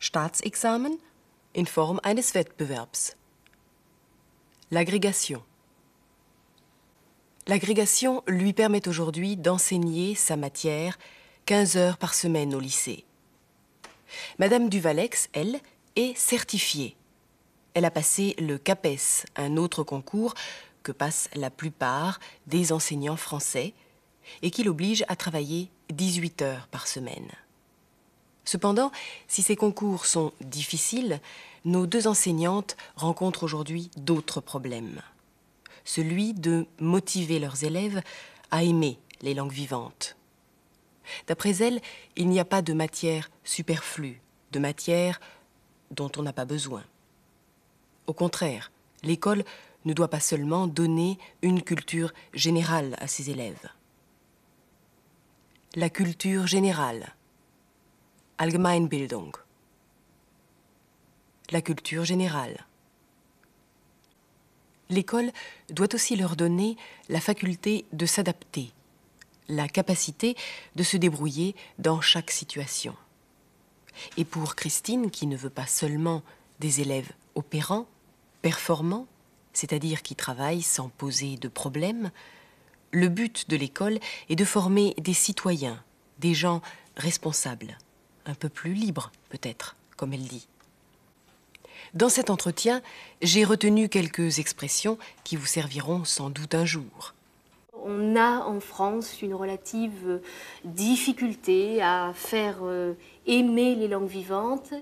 Staatsexamen 0.00 0.96
in 1.54 1.66
Form 1.66 2.00
eines 2.04 2.22
Wettbewerbs. 2.34 3.16
L'agrégation. 4.70 5.42
L'agrégation 7.46 8.22
lui 8.26 8.54
permet 8.54 8.88
aujourd'hui 8.88 9.36
d'enseigner 9.36 10.14
sa 10.14 10.36
matière 10.36 10.98
15 11.44 11.76
heures 11.76 11.98
par 11.98 12.14
semaine 12.14 12.54
au 12.54 12.60
lycée. 12.60 13.04
Madame 14.38 14.70
Duvalex, 14.70 15.28
elle, 15.34 15.60
est 15.96 16.16
certifiée. 16.16 16.96
Elle 17.74 17.84
a 17.84 17.90
passé 17.90 18.34
le 18.38 18.56
CAPES, 18.56 19.26
un 19.36 19.58
autre 19.58 19.82
concours 19.82 20.32
que 20.86 20.92
passent 20.92 21.28
la 21.34 21.50
plupart 21.50 22.20
des 22.46 22.72
enseignants 22.72 23.16
français 23.16 23.74
et 24.42 24.52
qui 24.52 24.62
l'oblige 24.62 25.04
à 25.08 25.16
travailler 25.16 25.68
18 25.90 26.42
heures 26.42 26.68
par 26.68 26.86
semaine. 26.86 27.28
Cependant, 28.44 28.92
si 29.26 29.42
ces 29.42 29.56
concours 29.56 30.06
sont 30.06 30.32
difficiles, 30.40 31.20
nos 31.64 31.88
deux 31.88 32.06
enseignantes 32.06 32.76
rencontrent 32.94 33.42
aujourd'hui 33.42 33.90
d'autres 33.96 34.40
problèmes 34.40 35.02
celui 35.86 36.34
de 36.34 36.66
motiver 36.80 37.38
leurs 37.38 37.64
élèves 37.64 38.02
à 38.50 38.64
aimer 38.64 38.98
les 39.22 39.34
langues 39.34 39.52
vivantes. 39.52 40.16
D'après 41.28 41.56
elle, 41.62 41.80
il 42.16 42.28
n'y 42.28 42.40
a 42.40 42.44
pas 42.44 42.60
de 42.60 42.72
matière 42.72 43.30
superflue, 43.44 44.20
de 44.50 44.58
matière 44.58 45.20
dont 45.92 46.10
on 46.16 46.22
n'a 46.22 46.32
pas 46.32 46.44
besoin. 46.44 46.82
Au 48.08 48.12
contraire, 48.12 48.72
l'école 49.04 49.44
ne 49.86 49.94
doit 49.94 50.10
pas 50.10 50.20
seulement 50.20 50.66
donner 50.66 51.18
une 51.40 51.62
culture 51.62 52.12
générale 52.34 52.96
à 52.98 53.06
ses 53.06 53.30
élèves. 53.30 53.68
La 55.74 55.88
culture 55.88 56.46
générale. 56.46 57.14
Allgemeinbildung. 58.38 59.32
La 61.50 61.62
culture 61.62 62.04
générale 62.04 62.66
l'école 64.90 65.32
doit 65.70 65.94
aussi 65.94 66.16
leur 66.16 66.36
donner 66.36 66.76
la 67.08 67.20
faculté 67.20 67.84
de 67.92 68.06
s'adapter, 68.06 68.70
la 69.48 69.68
capacité 69.68 70.36
de 70.74 70.82
se 70.82 70.96
débrouiller 70.96 71.54
dans 71.78 72.00
chaque 72.00 72.30
situation. 72.30 72.94
Et 74.16 74.24
pour 74.24 74.56
Christine, 74.56 75.10
qui 75.10 75.26
ne 75.26 75.36
veut 75.36 75.50
pas 75.50 75.66
seulement 75.66 76.22
des 76.60 76.80
élèves 76.80 77.10
opérants, 77.34 77.86
performants, 78.42 79.06
c'est-à-dire 79.56 80.02
qui 80.02 80.14
travaillent 80.14 80.60
sans 80.60 80.90
poser 80.90 81.36
de 81.38 81.48
problème, 81.48 82.10
le 82.92 83.08
but 83.08 83.48
de 83.48 83.56
l'école 83.56 83.98
est 84.28 84.36
de 84.36 84.44
former 84.44 84.94
des 84.98 85.14
citoyens, 85.14 85.82
des 86.18 86.34
gens 86.34 86.60
responsables, 86.98 87.78
un 88.26 88.34
peu 88.34 88.50
plus 88.50 88.74
libres 88.74 89.10
peut-être, 89.30 89.76
comme 89.96 90.12
elle 90.12 90.28
dit. 90.28 90.46
Dans 91.94 92.10
cet 92.10 92.28
entretien, 92.28 92.82
j'ai 93.22 93.44
retenu 93.44 93.88
quelques 93.88 94.40
expressions 94.40 94.98
qui 95.24 95.36
vous 95.36 95.46
serviront 95.46 96.04
sans 96.04 96.28
doute 96.28 96.54
un 96.54 96.66
jour. 96.66 97.14
On 97.82 98.14
a 98.14 98.40
en 98.40 98.60
France 98.60 99.22
une 99.22 99.32
relative 99.32 100.20
difficulté 100.64 101.80
à 101.80 102.12
faire 102.14 102.58
euh, 102.62 102.92
aimer 103.26 103.74
les 103.74 103.88
langues 103.88 104.08
vivantes. 104.08 104.74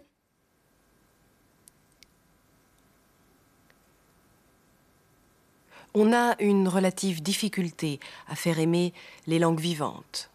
On 5.96 6.12
a 6.12 6.34
une 6.40 6.66
relative 6.66 7.22
difficulté 7.22 8.00
à 8.26 8.34
faire 8.34 8.58
aimer 8.58 8.92
les 9.28 9.38
langues 9.38 9.60
vivantes. 9.60 10.28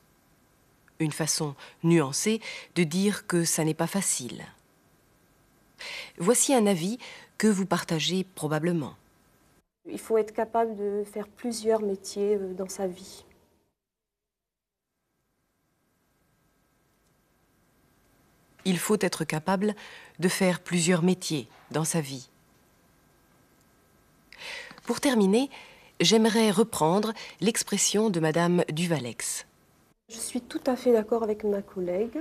Une 1.00 1.12
façon 1.12 1.54
nuancée 1.84 2.40
de 2.76 2.84
dire 2.84 3.28
que 3.28 3.44
ça 3.44 3.66
n'est 3.66 3.74
pas 3.74 3.88
facile. 3.88 4.46
Voici 6.18 6.54
un 6.54 6.66
avis 6.66 6.98
que 7.38 7.48
vous 7.48 7.66
partagez 7.66 8.26
probablement. 8.36 8.96
Il 9.86 10.00
faut 10.00 10.18
être 10.18 10.34
capable 10.34 10.78
de 10.78 11.04
faire 11.04 11.28
plusieurs 11.28 11.82
métiers 11.82 12.36
euh, 12.36 12.54
dans 12.54 12.70
sa 12.70 12.88
vie. 12.88 13.26
Il 18.64 18.78
faut 18.78 18.98
être 19.02 19.26
capable 19.26 19.76
de 20.20 20.28
faire 20.30 20.60
plusieurs 20.62 21.02
métiers 21.02 21.48
dans 21.72 21.86
sa 21.86 22.02
vie. 22.02 22.30
Pour 24.90 25.02
terminer, 25.02 25.52
j'aimerais 26.00 26.50
reprendre 26.50 27.14
l'expression 27.42 28.10
de 28.10 28.20
Madame 28.20 28.64
Duvalex. 28.72 29.46
Je 30.12 30.18
suis 30.18 30.42
tout 30.42 30.64
à 30.66 30.76
fait 30.76 30.92
d'accord 30.92 31.22
avec 31.22 31.44
ma 31.44 31.62
collègue. 31.62 32.18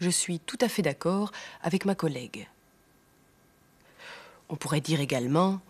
Je 0.00 0.10
suis 0.10 0.40
tout 0.40 0.58
à 0.60 0.68
fait 0.68 0.82
d'accord 0.82 1.30
avec 1.62 1.84
ma 1.84 1.94
collègue. 1.94 2.48
On 4.48 4.56
pourrait 4.56 4.80
dire 4.80 5.00
également 5.00 5.60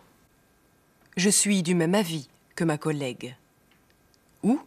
Je 1.18 1.28
suis 1.28 1.62
du 1.62 1.75
même 1.75 1.94
avis 1.94 2.30
que 2.54 2.64
ma 2.64 2.78
collègue. 2.78 3.37
Ou 4.42 4.58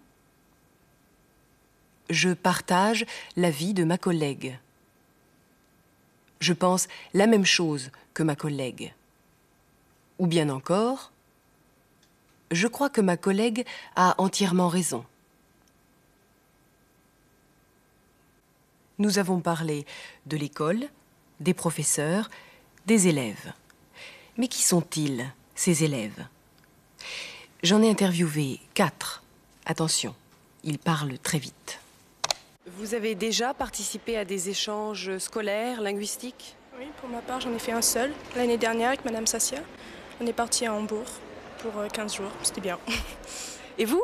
Je 2.12 2.30
partage 2.30 3.08
l'avis 3.36 3.74
de 3.74 3.86
ma 3.86 3.98
collègue. 3.98 4.60
Je 6.40 6.54
pense 6.54 6.88
la 7.14 7.28
même 7.28 7.46
chose 7.46 7.92
que 8.14 8.24
ma 8.24 8.36
collègue. 8.36 8.94
Ou 10.20 10.28
bien 10.28 10.50
encore 10.50 11.12
Je 12.52 12.68
crois 12.68 12.90
que 12.90 13.02
ma 13.02 13.18
collègue 13.18 13.66
a 13.96 14.16
entièrement 14.18 14.70
raison. 14.70 15.06
Nous 18.98 19.18
avons 19.18 19.40
parlé 19.40 19.86
de 20.26 20.36
l'école, 20.36 20.90
des 21.40 21.54
professeurs, 21.54 22.30
des 22.86 23.08
élèves. 23.08 23.54
Mais 24.38 24.48
qui 24.48 24.62
sont-ils, 24.62 25.32
ces 25.56 25.84
élèves? 25.84 26.26
J'en 27.64 27.82
ai 27.82 27.90
interviewé 27.90 28.60
quatre. 28.74 29.24
Attention, 29.66 30.16
ils 30.64 30.80
parlent 30.80 31.18
très 31.20 31.40
vite. 31.40 31.80
Vous 32.80 32.96
avez 32.96 33.14
déjà 33.14 33.54
participé 33.54 34.18
à 34.18 34.24
des 34.24 34.48
échanges 34.48 35.18
scolaires, 35.18 35.82
linguistiques? 35.82 36.56
Oui, 36.80 36.86
pour 37.02 37.10
ma 37.10 37.20
part, 37.20 37.42
j'en 37.42 37.54
ai 37.54 37.60
fait 37.60 37.74
un 37.74 37.82
seul 37.82 38.10
l'année 38.38 38.58
dernière 38.58 38.88
avec 38.88 39.04
Madame 39.04 39.28
Sassia. 39.28 39.58
On 40.22 40.26
est 40.26 40.32
parti 40.32 40.66
à 40.66 40.74
Hambourg 40.74 41.04
pour 41.58 41.74
15 41.92 42.16
jours, 42.16 42.32
c'était 42.42 42.62
bien. 42.62 42.80
Et 43.78 43.84
vous? 43.84 44.02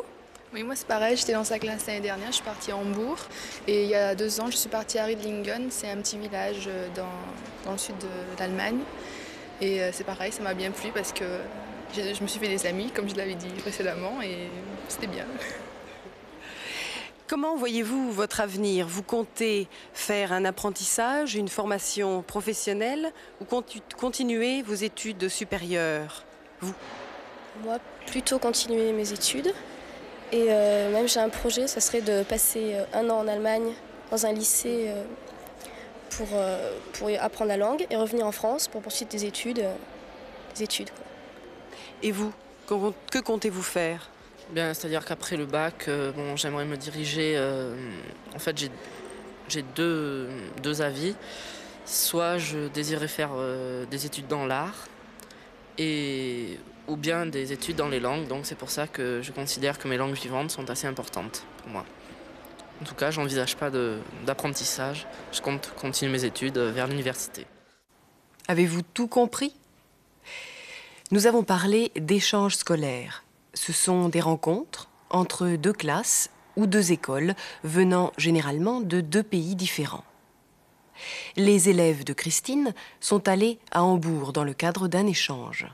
Oui, 0.54 0.64
moi 0.64 0.76
c'est 0.76 0.88
pareil, 0.88 1.16
j'étais 1.16 1.32
dans 1.32 1.46
sa 1.46 1.58
classe 1.58 1.88
l'année 1.88 2.02
dernière, 2.02 2.28
je 2.28 2.36
suis 2.36 2.44
partie 2.44 2.72
à 2.72 2.76
Hambourg. 2.76 3.18
Et 3.66 3.84
il 3.84 3.90
y 3.90 3.96
a 3.96 4.14
deux 4.14 4.42
ans, 4.42 4.52
je 4.52 4.58
suis 4.58 4.68
partie 4.68 5.00
à 5.00 5.06
Riedlingen, 5.06 5.72
c'est 5.72 5.90
un 5.90 5.98
petit 6.02 6.18
village 6.18 6.70
dans, 6.98 7.08
dans 7.64 7.72
le 7.72 7.78
sud 7.78 7.98
de 7.98 8.08
l'Allemagne. 8.38 8.80
Et 9.62 9.90
c'est 9.94 10.04
pareil, 10.04 10.34
ça 10.34 10.44
m'a 10.44 10.54
bien 10.54 10.72
plu 10.72 10.90
parce 10.94 11.14
que 11.14 11.24
je 11.96 12.22
me 12.22 12.28
suis 12.28 12.42
fait 12.42 12.50
des 12.50 12.66
amis, 12.66 12.92
comme 12.92 13.08
je 13.08 13.16
l'avais 13.16 13.36
dit 13.36 13.48
précédemment, 13.62 14.22
et 14.22 14.50
c'était 14.90 15.08
bien. 15.08 15.24
Comment 17.28 17.56
voyez-vous 17.56 18.12
votre 18.12 18.40
avenir? 18.40 18.88
Vous 18.88 19.02
comptez 19.02 19.68
faire 19.94 20.32
un 20.32 20.46
apprentissage, 20.46 21.36
une 21.36 21.48
formation 21.48 22.22
professionnelle 22.22 23.12
ou 23.42 23.46
continuer 23.98 24.62
vos 24.62 24.76
études 24.76 25.28
supérieures? 25.28 26.24
Vous? 26.62 26.74
Moi, 27.64 27.78
plutôt 28.06 28.38
continuer 28.38 28.92
mes 28.92 29.12
études. 29.12 29.54
Et 30.32 30.48
euh, 30.50 30.92
même 30.92 31.08
j'ai 31.08 31.20
un 31.20 31.30
projet, 31.30 31.68
ça 31.68 31.82
serait 31.82 32.02
de 32.02 32.22
passer 32.24 32.76
un 32.94 33.10
an 33.10 33.20
en 33.20 33.28
Allemagne 33.28 33.74
dans 34.12 34.26
un 34.26 34.32
lycée 34.32 34.86
euh, 34.90 35.04
pour, 36.12 36.28
euh, 36.34 36.78
pour 36.94 37.10
apprendre 37.20 37.50
la 37.50 37.58
langue 37.58 37.88
et 37.90 37.96
revenir 37.96 38.28
en 38.28 38.32
France 38.32 38.68
pour 38.68 38.82
poursuivre 38.82 39.10
des 39.10 39.26
études. 39.26 39.60
euh, 39.60 39.74
des 40.56 40.64
études 40.64 40.90
quoi. 40.92 41.04
Et 42.04 42.12
vous 42.12 42.32
Que 42.68 43.20
comptez-vous 43.20 43.64
faire? 43.64 44.10
C'est-à-dire 44.54 45.04
qu'après 45.06 45.38
le 45.38 45.46
bac, 45.46 45.86
euh, 45.88 46.12
bon, 46.12 46.36
j'aimerais 46.36 46.66
me 46.66 46.78
diriger. 46.78 47.34
euh, 47.36 47.76
en 48.36 48.40
fait, 48.40 48.58
j'ai- 48.58 48.72
deux, 49.76 50.30
deux 50.64 50.82
avis. 50.82 51.16
Soit 51.86 52.38
je 52.38 52.68
désirais 52.68 53.08
faire 53.08 53.32
euh, 53.36 53.86
des 53.86 54.06
études 54.06 54.28
dans 54.28 54.46
l'art, 54.46 54.88
et 55.78 56.58
ou 56.88 56.96
bien 56.96 57.26
des 57.26 57.52
études 57.54 57.76
dans 57.76 57.88
les 57.90 58.00
langues. 58.00 58.28
Donc 58.28 58.46
c'est 58.46 58.56
pour 58.58 58.70
ça 58.70 58.88
que 58.88 59.22
je 59.22 59.32
considère 59.32 59.78
que 59.78 59.88
mes 59.88 59.98
langues 59.98 60.16
vivantes 60.16 60.52
sont 60.52 60.70
assez 60.70 60.88
importantes 60.88 61.44
pour 61.58 61.70
moi. 61.70 61.86
En 62.82 62.86
tout 62.86 62.96
cas, 62.96 63.12
j'envisage 63.12 63.56
pas 63.56 63.70
d'apprentissage. 64.26 65.06
Je 65.32 65.42
compte 65.42 65.74
continuer 65.76 66.12
mes 66.12 66.26
études 66.26 66.58
vers 66.58 66.88
l'université. 66.88 67.46
Avez-vous 68.48 68.82
tout 68.82 69.08
compris? 69.08 69.56
Nous 71.12 71.28
avons 71.28 71.44
parlé 71.44 71.92
d'échanges 71.96 72.56
scolaires. 72.56 73.25
Ce 73.56 73.74
sont 73.74 74.10
des 74.10 74.20
rencontres 74.20 74.90
entre 75.10 75.48
deux 75.56 75.74
classes 75.74 76.30
ou 76.56 76.68
deux 76.68 76.92
écoles 76.92 77.36
venant 77.64 78.12
généralement 78.18 78.82
de 78.82 79.02
deux 79.02 79.24
pays 79.24 79.56
différents. 79.56 80.04
Les 81.36 81.70
élèves 81.70 82.04
de 82.04 82.14
Christine 82.14 82.74
sont 83.00 83.28
allés 83.28 83.60
à 83.72 83.84
Hambourg 83.84 84.34
dans 84.34 84.44
le 84.44 84.54
cadre 84.54 84.88
d'un 84.88 85.08
échange. 85.08 85.68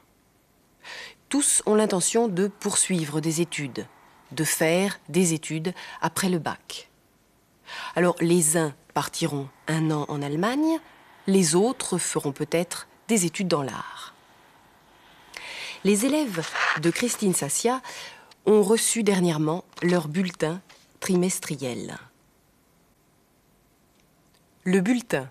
Tous 1.29 1.63
ont 1.65 1.75
l'intention 1.75 2.27
de 2.27 2.47
poursuivre 2.47 3.19
des 3.19 3.41
études, 3.41 3.87
de 4.31 4.43
faire 4.43 4.99
des 5.09 5.33
études 5.33 5.73
après 6.01 6.29
le 6.29 6.39
bac. 6.39 6.89
Alors 7.95 8.15
les 8.19 8.57
uns 8.57 8.73
partiront 8.93 9.47
un 9.67 9.91
an 9.91 10.05
en 10.07 10.21
Allemagne, 10.21 10.79
les 11.27 11.55
autres 11.55 11.97
feront 11.97 12.31
peut-être 12.31 12.87
des 13.07 13.25
études 13.25 13.47
dans 13.47 13.63
l'art. 13.63 14.10
Les 15.83 16.05
élèves 16.05 16.47
de 16.79 16.91
Christine 16.91 17.33
Sassia 17.33 17.81
ont 18.45 18.61
reçu 18.61 19.01
dernièrement 19.01 19.63
leur 19.81 20.07
bulletin 20.07 20.61
trimestriel. 20.99 21.97
Le 24.63 24.79
bulletin, 24.79 25.27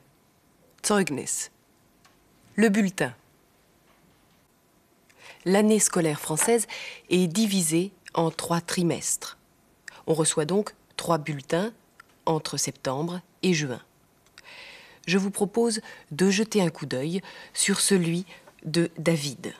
Zeugnis. 0.84 1.50
Le 2.56 2.68
bulletin. 2.68 3.14
L'année 5.44 5.78
scolaire 5.78 6.20
française 6.20 6.66
est 7.10 7.28
divisée 7.28 7.92
en 8.14 8.32
trois 8.32 8.60
trimestres. 8.60 9.38
On 10.08 10.14
reçoit 10.14 10.46
donc 10.46 10.74
trois 10.96 11.18
bulletins 11.18 11.72
entre 12.26 12.56
septembre 12.56 13.20
et 13.44 13.54
juin. 13.54 13.80
Je 15.06 15.16
vous 15.16 15.30
propose 15.30 15.80
de 16.10 16.28
jeter 16.28 16.60
un 16.60 16.70
coup 16.70 16.86
d'œil 16.86 17.22
sur 17.54 17.80
celui 17.80 18.26
de 18.64 18.90
David. 18.98 19.54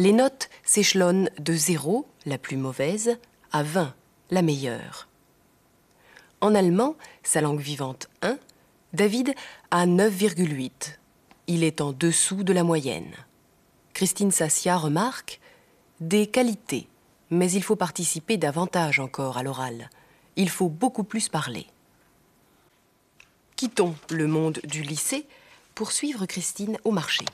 Les 0.00 0.14
notes 0.14 0.48
s'échelonnent 0.64 1.28
de 1.38 1.52
0, 1.52 2.08
la 2.24 2.38
plus 2.38 2.56
mauvaise, 2.56 3.18
à 3.52 3.62
20, 3.62 3.94
la 4.30 4.40
meilleure. 4.40 5.08
En 6.40 6.54
allemand, 6.54 6.96
sa 7.22 7.42
langue 7.42 7.60
vivante 7.60 8.08
1, 8.22 8.38
David 8.94 9.34
a 9.70 9.84
9,8. 9.84 10.70
Il 11.48 11.62
est 11.62 11.82
en 11.82 11.92
dessous 11.92 12.44
de 12.44 12.54
la 12.54 12.64
moyenne. 12.64 13.12
Christine 13.92 14.30
Sassia 14.30 14.78
remarque 14.78 15.38
des 16.00 16.26
qualités, 16.26 16.88
mais 17.28 17.52
il 17.52 17.62
faut 17.62 17.76
participer 17.76 18.38
davantage 18.38 19.00
encore 19.00 19.36
à 19.36 19.42
l'oral. 19.42 19.90
Il 20.36 20.48
faut 20.48 20.70
beaucoup 20.70 21.04
plus 21.04 21.28
parler. 21.28 21.66
Quittons 23.54 23.94
le 24.08 24.26
monde 24.26 24.60
du 24.64 24.80
lycée 24.80 25.26
pour 25.74 25.92
suivre 25.92 26.24
Christine 26.24 26.78
au 26.84 26.90
marché. 26.90 27.26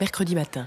Mercredi 0.00 0.34
matin, 0.34 0.66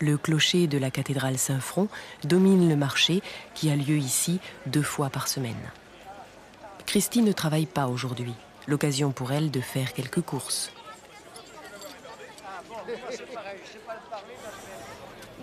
le 0.00 0.16
clocher 0.16 0.68
de 0.68 0.78
la 0.78 0.90
cathédrale 0.90 1.36
Saint-Front 1.36 1.88
domine 2.24 2.68
le 2.68 2.76
marché 2.76 3.22
qui 3.54 3.70
a 3.70 3.76
lieu 3.76 3.96
ici 3.96 4.40
deux 4.66 4.82
fois 4.82 5.10
par 5.10 5.26
semaine. 5.26 5.70
Christine 6.86 7.24
ne 7.24 7.32
travaille 7.32 7.66
pas 7.66 7.88
aujourd'hui, 7.88 8.34
l'occasion 8.66 9.10
pour 9.10 9.32
elle 9.32 9.50
de 9.50 9.60
faire 9.60 9.92
quelques 9.92 10.20
courses. 10.20 10.72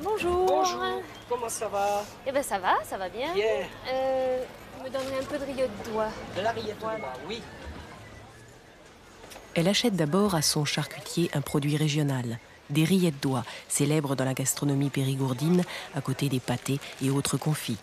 Bonjour. 0.02 0.46
Bonjour, 0.46 1.02
comment 1.30 1.50
ça 1.50 1.68
va? 1.68 2.04
Eh 2.26 2.32
ben 2.32 2.44
ça 2.44 2.58
va, 2.58 2.76
ça 2.84 2.98
va 2.98 3.10
bien. 3.10 3.34
Bien. 3.34 3.68
Euh, 3.90 4.44
vous 4.78 4.84
me 4.86 4.90
donnerez 4.90 5.20
un 5.20 5.26
peu 5.26 5.38
de 5.38 5.46
rillettes 5.46 5.72
de 5.86 5.92
doigts. 5.92 6.10
De 6.36 6.42
la 6.42 6.52
rillette 6.52 6.78
de 6.78 6.82
doigts, 6.82 6.98
oui. 7.28 7.42
Elle 9.54 9.68
achète 9.68 9.96
d'abord 9.96 10.36
à 10.36 10.42
son 10.42 10.66
charcutier 10.66 11.30
un 11.34 11.42
produit 11.42 11.78
régional, 11.78 12.40
des 12.70 12.84
rillettes 12.84 13.22
d'oie, 13.22 13.44
célèbres 13.68 14.16
dans 14.16 14.26
la 14.26 14.34
gastronomie 14.34 14.90
périgourdine, 14.90 15.64
à 15.96 16.02
côté 16.02 16.30
des 16.30 16.40
pâtés 16.40 16.80
et 17.02 17.10
autres 17.10 17.38
confits. 17.38 17.78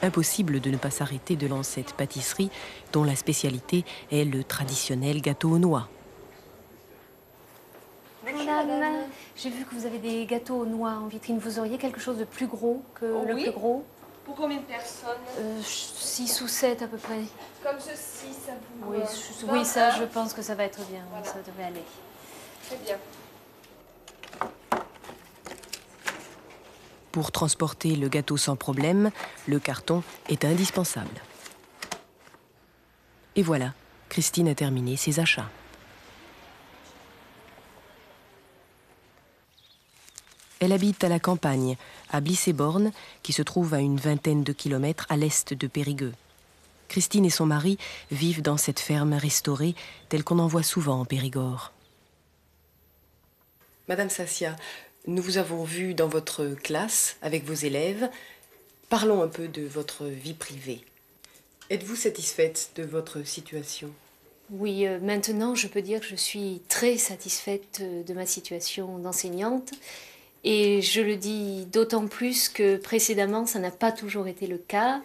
Impossible 0.00 0.60
de 0.60 0.70
ne 0.70 0.76
pas 0.76 0.90
s'arrêter 0.90 1.34
devant 1.34 1.64
cette 1.64 1.92
pâtisserie 1.92 2.50
dont 2.92 3.02
la 3.02 3.16
spécialité 3.16 3.84
est 4.12 4.24
le 4.24 4.44
traditionnel 4.44 5.20
gâteau 5.20 5.50
aux 5.50 5.58
noix. 5.58 5.88
Madame, 8.24 9.08
j'ai 9.36 9.50
vu 9.50 9.64
que 9.64 9.74
vous 9.74 9.86
avez 9.86 9.98
des 9.98 10.24
gâteaux 10.26 10.60
aux 10.60 10.66
noix 10.66 10.92
en 10.92 11.08
vitrine. 11.08 11.38
Vous 11.38 11.58
auriez 11.58 11.78
quelque 11.78 12.00
chose 12.00 12.18
de 12.18 12.24
plus 12.24 12.46
gros 12.46 12.82
que 12.94 13.06
oh 13.06 13.24
le 13.26 13.34
plus 13.34 13.50
gros? 13.50 13.84
Pour 14.28 14.36
combien 14.36 14.58
de 14.58 14.62
personnes? 14.64 15.16
6 15.62 16.42
ou 16.42 16.48
7 16.48 16.82
à 16.82 16.86
peu 16.86 16.98
près. 16.98 17.22
Comme 17.62 17.80
ceci, 17.80 18.34
ça 18.46 18.52
vous 18.82 18.90
Oui, 18.92 18.98
euh, 19.00 19.06
je- 19.40 19.46
oui, 19.46 19.64
ça, 19.64 19.90
je 19.98 20.04
pense 20.04 20.34
que 20.34 20.42
ça 20.42 20.54
va 20.54 20.64
être 20.64 20.80
bien. 20.90 21.00
Voilà. 21.10 21.24
Ça 21.24 21.38
devrait 21.46 21.64
aller. 21.64 21.82
Très 22.66 22.76
bien. 22.76 22.96
Pour 27.10 27.32
transporter 27.32 27.96
le 27.96 28.08
gâteau 28.10 28.36
sans 28.36 28.54
problème, 28.54 29.10
le 29.46 29.58
carton 29.58 30.02
est 30.28 30.44
indispensable. 30.44 31.08
Et 33.34 33.42
voilà, 33.42 33.72
Christine 34.10 34.48
a 34.48 34.54
terminé 34.54 34.96
ses 34.98 35.20
achats. 35.20 35.48
Elle 40.60 40.72
habite 40.72 41.04
à 41.04 41.08
la 41.08 41.20
campagne, 41.20 41.76
à 42.10 42.20
Blisséborn, 42.20 42.92
qui 43.22 43.32
se 43.32 43.42
trouve 43.42 43.74
à 43.74 43.80
une 43.80 43.98
vingtaine 43.98 44.42
de 44.42 44.52
kilomètres 44.52 45.06
à 45.08 45.16
l'est 45.16 45.54
de 45.54 45.66
Périgueux. 45.66 46.14
Christine 46.88 47.24
et 47.24 47.30
son 47.30 47.46
mari 47.46 47.78
vivent 48.10 48.42
dans 48.42 48.56
cette 48.56 48.80
ferme 48.80 49.12
restaurée 49.12 49.74
telle 50.08 50.24
qu'on 50.24 50.38
en 50.38 50.46
voit 50.46 50.62
souvent 50.62 51.00
en 51.00 51.04
Périgord. 51.04 51.72
Madame 53.88 54.10
Sassia, 54.10 54.56
nous 55.06 55.22
vous 55.22 55.38
avons 55.38 55.64
vu 55.64 55.94
dans 55.94 56.08
votre 56.08 56.46
classe 56.62 57.16
avec 57.22 57.44
vos 57.44 57.54
élèves. 57.54 58.10
Parlons 58.88 59.22
un 59.22 59.28
peu 59.28 59.48
de 59.48 59.62
votre 59.62 60.06
vie 60.06 60.34
privée. 60.34 60.80
Êtes-vous 61.70 61.96
satisfaite 61.96 62.70
de 62.76 62.82
votre 62.82 63.22
situation? 63.22 63.90
Oui, 64.50 64.86
euh, 64.86 64.98
maintenant, 65.00 65.54
je 65.54 65.68
peux 65.68 65.82
dire 65.82 66.00
que 66.00 66.06
je 66.06 66.16
suis 66.16 66.62
très 66.68 66.96
satisfaite 66.96 67.80
euh, 67.82 68.02
de 68.02 68.14
ma 68.14 68.24
situation 68.24 68.98
d'enseignante. 68.98 69.72
Et 70.44 70.82
je 70.82 71.00
le 71.00 71.16
dis 71.16 71.66
d'autant 71.66 72.06
plus 72.06 72.48
que 72.48 72.76
précédemment, 72.76 73.46
ça 73.46 73.58
n'a 73.58 73.70
pas 73.70 73.92
toujours 73.92 74.28
été 74.28 74.46
le 74.46 74.58
cas, 74.58 75.00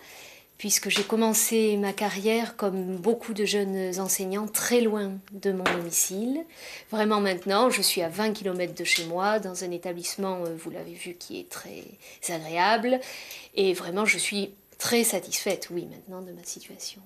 puisque 0.57 0.89
j'ai 0.89 1.03
commencé 1.03 1.75
ma 1.77 1.91
carrière 1.91 2.55
comme 2.55 2.95
beaucoup 2.95 3.33
de 3.33 3.43
jeunes 3.43 3.99
enseignants 3.99 4.47
très 4.47 4.81
loin 4.81 5.13
de 5.31 5.51
mon 5.51 5.63
domicile. 5.63 6.45
Vraiment 6.91 7.19
maintenant, 7.19 7.69
je 7.69 7.81
suis 7.81 8.01
à 8.01 8.09
20 8.09 8.33
km 8.33 8.73
de 8.73 8.83
chez 8.83 9.05
moi, 9.05 9.39
dans 9.39 9.63
un 9.63 9.71
établissement, 9.71 10.43
euh, 10.45 10.55
vous 10.55 10.69
l'avez 10.69 10.93
vu, 10.93 11.15
qui 11.15 11.39
est 11.39 11.49
très 11.49 11.83
agréable. 12.29 12.99
Et 13.55 13.73
vraiment, 13.73 14.05
je 14.05 14.17
suis 14.17 14.51
très 14.77 15.03
satisfaite, 15.03 15.69
oui, 15.71 15.85
maintenant, 15.85 16.21
de 16.21 16.31
ma 16.31 16.43
situation. 16.43 17.01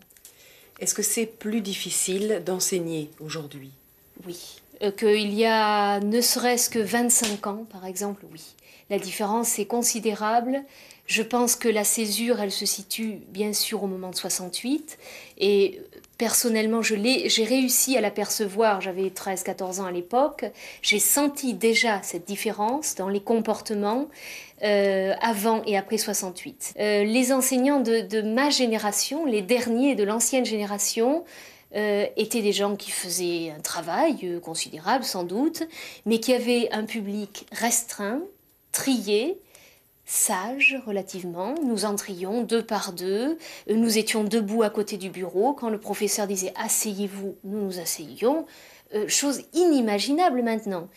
Est-ce 0.79 0.93
que 0.93 1.01
c'est 1.01 1.25
plus 1.25 1.61
difficile 1.61 2.43
d'enseigner 2.45 3.09
aujourd'hui? 3.19 3.71
Oui. 4.25 4.61
Euh, 4.83 4.91
Qu'il 4.91 5.33
y 5.33 5.45
a 5.45 5.99
ne 5.99 6.21
serait-ce 6.21 6.69
que 6.69 6.79
25 6.79 7.47
ans, 7.47 7.65
par 7.71 7.85
exemple, 7.85 8.23
oui. 8.31 8.41
La 8.89 8.99
différence 8.99 9.59
est 9.59 9.65
considérable. 9.65 10.63
Je 11.07 11.21
pense 11.21 11.55
que 11.55 11.67
la 11.67 11.83
césure, 11.83 12.39
elle 12.41 12.51
se 12.51 12.65
situe 12.65 13.19
bien 13.29 13.51
sûr 13.53 13.83
au 13.83 13.87
moment 13.87 14.09
de 14.09 14.15
68. 14.15 14.97
Et 15.39 15.81
personnellement, 16.17 16.81
je 16.81 16.95
l'ai- 16.95 17.27
j'ai 17.29 17.43
réussi 17.43 17.97
à 17.97 18.01
l'apercevoir. 18.01 18.79
J'avais 18.81 19.09
13-14 19.09 19.79
ans 19.81 19.85
à 19.85 19.91
l'époque. 19.91 20.45
J'ai 20.81 20.99
senti 20.99 21.53
déjà 21.53 22.01
cette 22.01 22.25
différence 22.25 22.95
dans 22.95 23.09
les 23.09 23.19
comportements 23.21 24.07
euh, 24.63 25.13
avant 25.21 25.63
et 25.65 25.77
après 25.77 25.97
68. 25.97 26.73
Euh, 26.79 27.03
les 27.03 27.31
enseignants 27.33 27.79
de 27.81 28.21
ma 28.21 28.49
génération, 28.49 29.25
les 29.25 29.41
derniers 29.41 29.95
de 29.95 30.03
l'ancienne 30.03 30.45
génération, 30.45 31.23
euh, 31.75 32.06
étaient 32.15 32.41
des 32.41 32.53
gens 32.53 32.75
qui 32.75 32.91
faisaient 32.91 33.53
un 33.56 33.60
travail 33.60 34.17
euh, 34.23 34.39
considérable 34.39 35.03
sans 35.03 35.23
doute, 35.23 35.63
mais 36.06 36.19
qui 36.19 36.34
avaient 36.34 36.69
un 36.71 36.86
public 36.86 37.45
restreint, 37.51 38.21
trié, 38.71 39.38
sage 40.06 40.82
relativement. 40.86 41.56
Nous 41.63 41.84
entrions 41.84 42.43
deux 42.43 42.63
par 42.63 42.93
deux, 42.93 43.38
Euh, 43.69 43.75
nous 43.75 43.97
étions 43.97 44.23
debout 44.23 44.63
à 44.63 44.69
côté 44.69 44.97
du 44.97 45.10
bureau. 45.10 45.53
Quand 45.53 45.69
le 45.69 45.80
professeur 45.80 46.27
disait 46.27 46.53
asseyez-vous, 46.56 47.36
nous 47.43 47.62
nous 47.65 47.80
asseyions. 47.80 48.45
Chose 49.10 49.41
inimaginable 49.51 50.41
maintenant. 50.43 50.88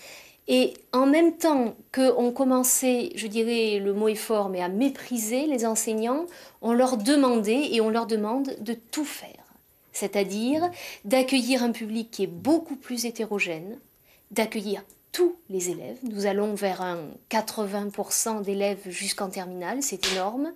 Et 0.47 0.75
en 0.93 1.07
même 1.07 1.37
temps 1.37 1.75
qu'on 1.93 2.33
commençait, 2.33 3.11
je 3.15 3.27
dirais, 3.27 3.79
le 3.79 3.93
mot 3.93 4.09
est 4.09 4.15
fort, 4.15 4.49
mais 4.49 4.61
à 4.61 4.69
mépriser 4.69 5.47
les 5.47 5.65
enseignants, 5.67 6.27
on 6.63 6.73
leur 6.73 6.97
demandait 6.97 7.73
et 7.73 7.81
on 7.81 7.91
leur 7.91 8.07
demande 8.07 8.57
de 8.61 8.75
tout 8.75 9.05
faire. 9.05 9.40
C'est-à-dire 10.01 10.71
d'accueillir 11.05 11.63
un 11.63 11.73
public 11.73 12.11
qui 12.11 12.23
est 12.23 12.27
beaucoup 12.27 12.77
plus 12.77 13.05
hétérogène, 13.05 13.79
d'accueillir 14.31 14.83
tous 15.13 15.37
les 15.51 15.69
élèves. 15.69 15.99
Nous 16.05 16.25
allons 16.25 16.55
vers 16.55 16.81
un 16.81 17.11
80% 17.31 18.41
d'élèves 18.43 18.89
jusqu'en 18.89 19.29
terminale, 19.29 19.83
c'est 19.83 20.13
énorme. 20.13 20.55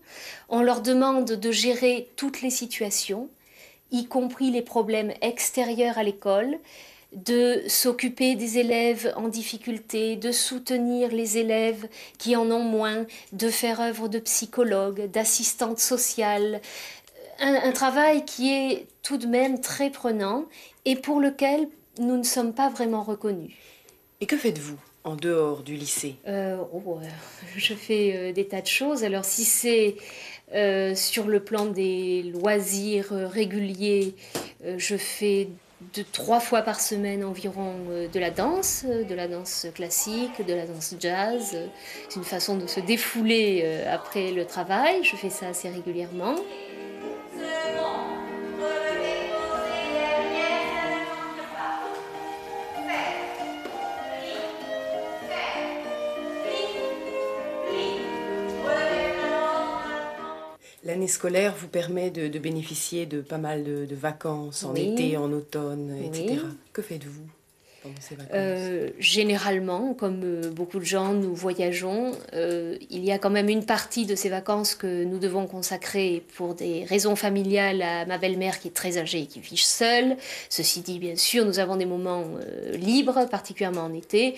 On 0.48 0.62
leur 0.62 0.80
demande 0.80 1.26
de 1.26 1.50
gérer 1.50 2.08
toutes 2.16 2.40
les 2.40 2.48
situations, 2.48 3.28
y 3.90 4.06
compris 4.06 4.50
les 4.50 4.62
problèmes 4.62 5.12
extérieurs 5.20 5.98
à 5.98 6.04
l'école, 6.04 6.58
de 7.12 7.62
s'occuper 7.68 8.36
des 8.36 8.56
élèves 8.56 9.12
en 9.16 9.28
difficulté, 9.28 10.16
de 10.16 10.32
soutenir 10.32 11.10
les 11.10 11.36
élèves 11.36 11.86
qui 12.16 12.34
en 12.34 12.50
ont 12.50 12.64
moins, 12.64 13.04
de 13.32 13.50
faire 13.50 13.82
œuvre 13.82 14.08
de 14.08 14.20
psychologue, 14.20 15.10
d'assistante 15.10 15.78
sociale. 15.78 16.62
Un, 17.40 17.54
un 17.54 17.72
travail 17.72 18.24
qui 18.24 18.52
est 18.52 18.86
tout 19.02 19.16
de 19.16 19.26
même 19.26 19.60
très 19.60 19.90
prenant 19.90 20.44
et 20.84 20.96
pour 20.96 21.20
lequel 21.20 21.68
nous 21.98 22.16
ne 22.16 22.22
sommes 22.22 22.54
pas 22.54 22.68
vraiment 22.68 23.02
reconnus. 23.02 23.52
Et 24.20 24.26
que 24.26 24.36
faites-vous 24.36 24.78
en 25.04 25.16
dehors 25.16 25.62
du 25.62 25.74
lycée? 25.74 26.16
Euh, 26.26 26.56
oh, 26.72 26.98
euh, 27.02 27.06
je 27.56 27.74
fais 27.74 28.16
euh, 28.16 28.32
des 28.32 28.46
tas 28.46 28.62
de 28.62 28.66
choses. 28.66 29.04
Alors 29.04 29.24
si 29.24 29.44
c'est 29.44 29.96
euh, 30.54 30.94
sur 30.94 31.26
le 31.26 31.40
plan 31.40 31.66
des 31.66 32.22
loisirs 32.22 33.10
réguliers, 33.10 34.14
euh, 34.64 34.76
je 34.78 34.96
fais 34.96 35.48
de 35.94 36.02
trois 36.02 36.40
fois 36.40 36.62
par 36.62 36.80
semaine 36.80 37.24
environ 37.24 37.74
euh, 37.90 38.08
de 38.08 38.20
la 38.20 38.30
danse, 38.30 38.84
de 38.84 39.14
la 39.14 39.26
danse 39.26 39.66
classique, 39.74 40.46
de 40.46 40.54
la 40.54 40.66
danse 40.66 40.94
jazz. 41.00 41.56
C'est 42.08 42.16
une 42.16 42.24
façon 42.24 42.56
de 42.56 42.66
se 42.66 42.80
défouler 42.80 43.84
après 43.90 44.30
le 44.32 44.46
travail. 44.46 45.02
Je 45.02 45.16
fais 45.16 45.30
ça 45.30 45.48
assez 45.48 45.68
régulièrement. 45.68 46.36
L'année 60.84 61.08
scolaire 61.08 61.54
vous 61.58 61.68
permet 61.68 62.10
de, 62.10 62.28
de 62.28 62.38
bénéficier 62.38 63.06
de 63.06 63.20
pas 63.22 63.38
mal 63.38 63.64
de, 63.64 63.86
de 63.86 63.94
vacances 63.94 64.64
en 64.64 64.72
Oui. 64.74 64.92
été, 64.92 65.16
en 65.16 65.32
automne, 65.32 65.94
Oui. 65.98 66.06
etc. 66.08 66.42
Que 66.74 66.82
faites-vous 66.82 67.26
pendant 67.82 67.94
ces 68.00 68.14
vacances 68.16 68.32
Euh, 68.34 68.90
généralement, 68.98 69.94
comme 69.94 70.20
euh, 70.24 70.50
beaucoup 70.50 70.78
de 70.78 70.84
gens, 70.84 71.14
nous 71.14 71.34
voyageons. 71.34 72.12
Euh, 72.34 72.76
il 72.90 73.02
y 73.04 73.12
a 73.12 73.18
quand 73.18 73.30
même 73.30 73.48
une 73.48 73.64
partie 73.64 74.04
de 74.04 74.14
ces 74.14 74.28
vacances 74.28 74.74
que 74.74 75.04
nous 75.04 75.18
devons 75.18 75.46
consacrer 75.46 76.22
pour 76.36 76.54
des 76.54 76.84
raisons 76.84 77.16
familiales 77.16 77.80
à 77.80 78.04
ma 78.04 78.18
belle-mère 78.18 78.58
qui 78.60 78.68
est 78.68 78.72
très 78.74 78.98
âgée 78.98 79.20
et 79.22 79.26
qui 79.26 79.40
vit 79.40 79.56
seule. 79.56 80.16
Ceci 80.50 80.80
dit, 80.82 80.98
bien 80.98 81.16
sûr, 81.16 81.46
nous 81.46 81.58
avons 81.60 81.76
des 81.76 81.86
moments 81.86 82.24
euh, 82.42 82.72
libres, 82.76 83.26
particulièrement 83.30 83.84
en 83.84 83.94
été. 83.94 84.34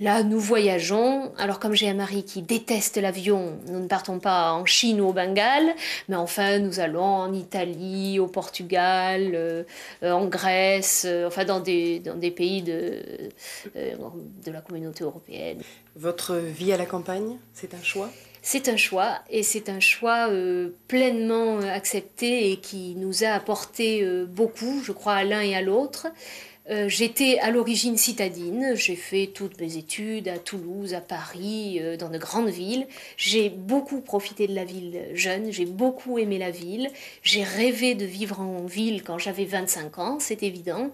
Là, 0.00 0.24
nous 0.24 0.40
voyageons. 0.40 1.32
Alors, 1.38 1.60
comme 1.60 1.74
j'ai 1.74 1.88
un 1.88 1.94
mari 1.94 2.24
qui 2.24 2.42
déteste 2.42 2.96
l'avion, 2.96 3.58
nous 3.68 3.78
ne 3.78 3.86
partons 3.86 4.18
pas 4.18 4.52
en 4.52 4.66
Chine 4.66 5.00
ou 5.00 5.08
au 5.08 5.12
Bengale, 5.12 5.72
mais 6.08 6.16
enfin, 6.16 6.58
nous 6.58 6.80
allons 6.80 7.04
en 7.04 7.32
Italie, 7.32 8.18
au 8.18 8.26
Portugal, 8.26 9.32
euh, 9.34 9.62
euh, 10.02 10.10
en 10.10 10.26
Grèce, 10.26 11.04
euh, 11.06 11.28
enfin, 11.28 11.44
dans 11.44 11.60
des, 11.60 12.00
dans 12.00 12.16
des 12.16 12.32
pays 12.32 12.62
de, 12.62 13.02
euh, 13.76 13.94
de 14.44 14.50
la 14.50 14.60
communauté 14.60 15.04
européenne. 15.04 15.62
Votre 15.94 16.34
vie 16.34 16.72
à 16.72 16.76
la 16.76 16.86
campagne, 16.86 17.38
c'est 17.52 17.72
un 17.74 17.82
choix? 17.82 18.10
C'est 18.42 18.68
un 18.68 18.76
choix 18.76 19.20
et 19.30 19.42
c'est 19.42 19.70
un 19.70 19.80
choix 19.80 20.28
euh, 20.28 20.70
pleinement 20.86 21.60
accepté 21.60 22.50
et 22.50 22.58
qui 22.58 22.94
nous 22.96 23.24
a 23.24 23.28
apporté 23.28 24.02
euh, 24.02 24.26
beaucoup, 24.26 24.82
je 24.84 24.92
crois, 24.92 25.14
à 25.14 25.24
l'un 25.24 25.40
et 25.40 25.54
à 25.54 25.62
l'autre. 25.62 26.08
Euh, 26.70 26.88
J'étais 26.88 27.38
à 27.40 27.50
l'origine 27.50 27.98
citadine, 27.98 28.72
j'ai 28.74 28.96
fait 28.96 29.26
toutes 29.26 29.60
mes 29.60 29.76
études 29.76 30.28
à 30.28 30.38
Toulouse, 30.38 30.94
à 30.94 31.00
Paris, 31.00 31.78
euh, 31.80 31.96
dans 31.96 32.08
de 32.08 32.16
grandes 32.16 32.48
villes. 32.48 32.86
J'ai 33.18 33.50
beaucoup 33.50 34.00
profité 34.00 34.46
de 34.46 34.54
la 34.54 34.64
ville 34.64 35.02
jeune, 35.12 35.52
j'ai 35.52 35.66
beaucoup 35.66 36.18
aimé 36.18 36.38
la 36.38 36.50
ville. 36.50 36.90
J'ai 37.22 37.42
rêvé 37.42 37.94
de 37.94 38.06
vivre 38.06 38.40
en 38.40 38.64
ville 38.64 39.02
quand 39.02 39.18
j'avais 39.18 39.44
25 39.44 39.98
ans, 39.98 40.18
c'est 40.20 40.42
évident. 40.42 40.90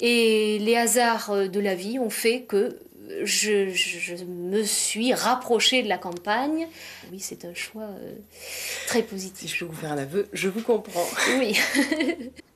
Et 0.00 0.58
les 0.60 0.76
hasards 0.76 1.30
euh, 1.30 1.48
de 1.48 1.60
la 1.60 1.74
vie 1.74 1.98
ont 1.98 2.10
fait 2.10 2.42
que 2.42 2.78
je, 3.22 3.70
je 3.70 4.24
me 4.24 4.62
suis 4.62 5.12
rapprochée 5.12 5.82
de 5.82 5.88
la 5.88 5.98
campagne. 5.98 6.68
Oui, 7.10 7.20
c'est 7.20 7.44
un 7.44 7.54
choix 7.54 7.82
euh, 7.82 8.14
très 8.86 9.02
positif. 9.02 9.50
Si 9.50 9.56
je 9.56 9.64
peux 9.64 9.70
vous 9.70 9.76
faire 9.78 9.92
un 9.92 9.98
aveu, 9.98 10.26
je 10.32 10.48
vous 10.48 10.62
comprends. 10.62 11.06
Oui. 11.38 11.58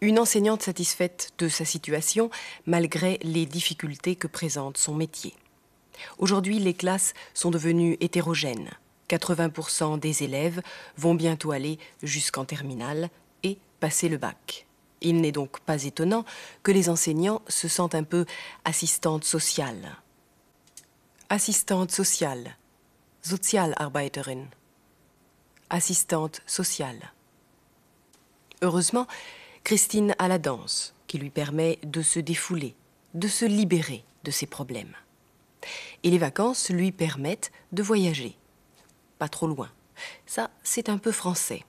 Une 0.00 0.18
enseignante 0.18 0.62
satisfaite 0.62 1.32
de 1.38 1.48
sa 1.48 1.64
situation 1.64 2.30
malgré 2.66 3.18
les 3.22 3.46
difficultés 3.46 4.16
que 4.16 4.26
présente 4.26 4.78
son 4.78 4.94
métier. 4.94 5.34
Aujourd'hui, 6.18 6.58
les 6.58 6.74
classes 6.74 7.14
sont 7.34 7.50
devenues 7.50 7.96
hétérogènes. 8.00 8.70
80% 9.08 9.98
des 9.98 10.24
élèves 10.24 10.60
vont 10.96 11.14
bientôt 11.14 11.52
aller 11.52 11.78
jusqu'en 12.02 12.44
terminale 12.44 13.08
et 13.42 13.58
passer 13.80 14.08
le 14.08 14.18
bac. 14.18 14.66
Il 15.00 15.20
n'est 15.20 15.32
donc 15.32 15.60
pas 15.60 15.84
étonnant 15.84 16.24
que 16.62 16.72
les 16.72 16.88
enseignants 16.88 17.42
se 17.48 17.68
sentent 17.68 17.94
un 17.94 18.02
peu 18.02 18.26
assistantes 18.64 19.24
sociales. 19.24 19.96
Assistante 21.28 21.90
sociale, 21.90 22.56
Sozialarbeiterin, 23.22 24.44
assistante 25.70 26.40
sociale. 26.46 27.12
Heureusement, 28.62 29.06
Christine 29.66 30.14
a 30.20 30.28
la 30.28 30.38
danse 30.38 30.94
qui 31.08 31.18
lui 31.18 31.28
permet 31.28 31.80
de 31.82 32.00
se 32.00 32.20
défouler, 32.20 32.76
de 33.14 33.26
se 33.26 33.44
libérer 33.44 34.04
de 34.22 34.30
ses 34.30 34.46
problèmes. 34.46 34.94
Et 36.04 36.10
les 36.10 36.18
vacances 36.18 36.70
lui 36.70 36.92
permettent 36.92 37.50
de 37.72 37.82
voyager. 37.82 38.36
Pas 39.18 39.28
trop 39.28 39.48
loin. 39.48 39.68
Ça, 40.24 40.50
c'est 40.62 40.88
un 40.88 40.98
peu 40.98 41.10
français. 41.10 41.64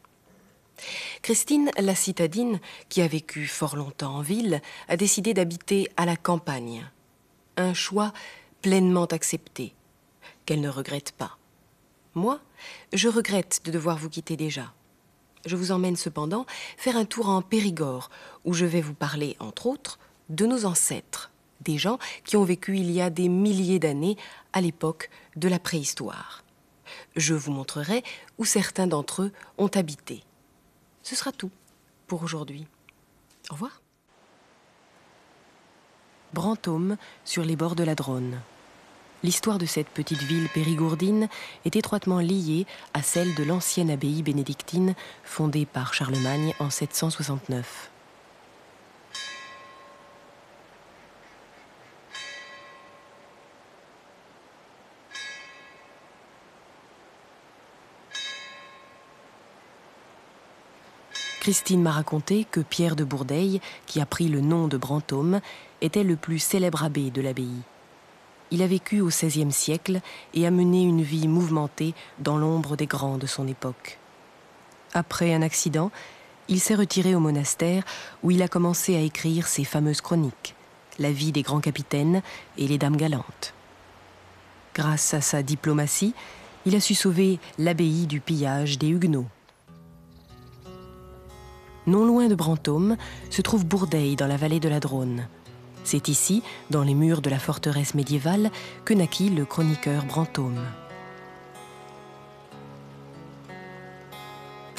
Christine, 1.23 1.71
la 1.75 1.95
citadine, 1.95 2.59
qui 2.87 3.01
a 3.01 3.07
vécu 3.07 3.47
fort 3.47 3.75
longtemps 3.75 4.17
en 4.17 4.21
ville, 4.21 4.61
a 4.89 4.95
décidé 4.95 5.33
d'habiter 5.33 5.89
à 5.97 6.05
la 6.05 6.17
campagne. 6.17 6.87
Un 7.55 7.73
choix 7.73 8.13
pleinement 8.61 9.05
accepté, 9.05 9.73
qu'elle 10.45 10.61
ne 10.61 10.69
regrette 10.69 11.13
pas. 11.13 11.39
Moi, 12.13 12.41
je 12.93 13.09
regrette 13.09 13.61
de 13.65 13.71
devoir 13.71 13.97
vous 13.97 14.09
quitter 14.11 14.37
déjà. 14.37 14.71
Je 15.45 15.55
vous 15.55 15.71
emmène 15.71 15.95
cependant 15.95 16.45
faire 16.77 16.97
un 16.97 17.05
tour 17.05 17.29
en 17.29 17.41
Périgord, 17.41 18.09
où 18.45 18.53
je 18.53 18.65
vais 18.65 18.81
vous 18.81 18.93
parler, 18.93 19.35
entre 19.39 19.67
autres, 19.67 19.99
de 20.29 20.45
nos 20.45 20.65
ancêtres, 20.65 21.31
des 21.61 21.77
gens 21.77 21.99
qui 22.25 22.37
ont 22.37 22.43
vécu 22.43 22.77
il 22.77 22.91
y 22.91 23.01
a 23.01 23.09
des 23.09 23.29
milliers 23.29 23.79
d'années, 23.79 24.17
à 24.53 24.61
l'époque 24.61 25.09
de 25.35 25.47
la 25.47 25.59
préhistoire. 25.59 26.43
Je 27.15 27.33
vous 27.33 27.51
montrerai 27.51 28.03
où 28.37 28.45
certains 28.45 28.87
d'entre 28.87 29.23
eux 29.23 29.31
ont 29.57 29.67
habité. 29.67 30.23
Ce 31.03 31.15
sera 31.15 31.31
tout 31.31 31.51
pour 32.07 32.23
aujourd'hui. 32.23 32.65
Au 33.49 33.53
revoir. 33.53 33.81
Brantôme, 36.33 36.97
sur 37.23 37.43
les 37.43 37.55
bords 37.55 37.75
de 37.75 37.83
la 37.83 37.95
Dronne. 37.95 38.41
L'histoire 39.27 39.57
de 39.57 39.65
cette 39.65 39.89
petite 39.89 40.23
ville 40.23 40.47
périgourdine 40.47 41.27
est 41.65 41.75
étroitement 41.75 42.19
liée 42.19 42.65
à 42.93 43.01
celle 43.01 43.35
de 43.35 43.43
l'ancienne 43.43 43.91
abbaye 43.91 44.23
bénédictine 44.23 44.95
fondée 45.25 45.65
par 45.65 45.93
Charlemagne 45.93 46.53
en 46.61 46.69
769. 46.69 47.91
Christine 61.41 61.81
m'a 61.81 61.91
raconté 61.91 62.47
que 62.49 62.61
Pierre 62.61 62.95
de 62.95 63.03
Bourdeille, 63.03 63.59
qui 63.87 63.99
a 63.99 64.05
pris 64.05 64.29
le 64.29 64.39
nom 64.39 64.69
de 64.69 64.77
Brantôme, 64.77 65.41
était 65.81 66.05
le 66.05 66.15
plus 66.15 66.39
célèbre 66.39 66.85
abbé 66.85 67.11
de 67.11 67.19
l'abbaye. 67.19 67.63
Il 68.51 68.61
a 68.61 68.67
vécu 68.67 69.01
au 69.01 69.07
XVIe 69.07 69.51
siècle 69.51 69.99
et 70.33 70.47
a 70.47 70.51
mené 70.51 70.83
une 70.83 71.01
vie 71.01 71.27
mouvementée 71.27 71.93
dans 72.19 72.37
l'ombre 72.37 72.77
des 72.77 72.85
grands 72.85 73.17
de 73.17 73.27
son 73.27 73.47
époque. 73.47 73.99
Après 74.93 75.33
un 75.33 75.41
accident, 75.41 75.91
il 76.47 76.59
s'est 76.61 76.75
retiré 76.75 77.13
au 77.13 77.19
monastère 77.19 77.83
où 78.23 78.31
il 78.31 78.41
a 78.41 78.47
commencé 78.47 78.95
à 78.95 79.01
écrire 79.01 79.47
ses 79.47 79.65
fameuses 79.65 80.01
chroniques, 80.01 80.55
La 80.97 81.11
vie 81.11 81.31
des 81.31 81.41
grands 81.41 81.59
capitaines 81.59 82.21
et 82.57 82.67
les 82.67 82.77
dames 82.77 82.95
galantes. 82.95 83.53
Grâce 84.73 85.13
à 85.13 85.21
sa 85.21 85.43
diplomatie, 85.43 86.13
il 86.65 86.75
a 86.75 86.79
su 86.79 86.95
sauver 86.95 87.39
l'abbaye 87.57 88.07
du 88.07 88.21
pillage 88.21 88.77
des 88.77 88.87
Huguenots. 88.87 89.27
Non 91.85 92.05
loin 92.05 92.27
de 92.27 92.35
Brantôme 92.35 92.97
se 93.29 93.41
trouve 93.41 93.65
Bourdeille 93.65 94.15
dans 94.15 94.27
la 94.27 94.37
vallée 94.37 94.59
de 94.59 94.69
la 94.69 94.79
Dronne. 94.79 95.27
C'est 95.89 96.09
ici, 96.09 96.43
dans 96.69 96.83
les 96.83 96.93
murs 96.93 97.21
de 97.21 97.29
la 97.29 97.39
forteresse 97.39 97.95
médiévale, 97.95 98.51
que 98.83 98.93
naquit 98.93 99.29
le 99.29 99.45
chroniqueur 99.45 100.03
Brantôme. 100.03 100.59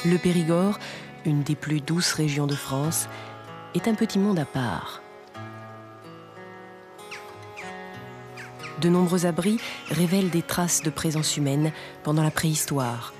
Le 0.05 0.17
Périgord, 0.19 0.77
une 1.25 1.41
des 1.41 1.55
plus 1.55 1.81
douces 1.81 2.13
régions 2.13 2.45
de 2.45 2.53
France, 2.53 3.07
est 3.73 3.87
un 3.87 3.95
petit 3.95 4.19
monde 4.19 4.37
à 4.37 4.45
part. 4.45 5.01
De 8.79 8.89
nombreux 8.89 9.25
abris 9.25 9.59
révèlent 9.89 10.29
des 10.29 10.43
traces 10.43 10.83
de 10.83 10.91
présence 10.91 11.37
humaine 11.37 11.71
pendant 12.03 12.21
la 12.21 12.29
préhistoire. 12.29 13.15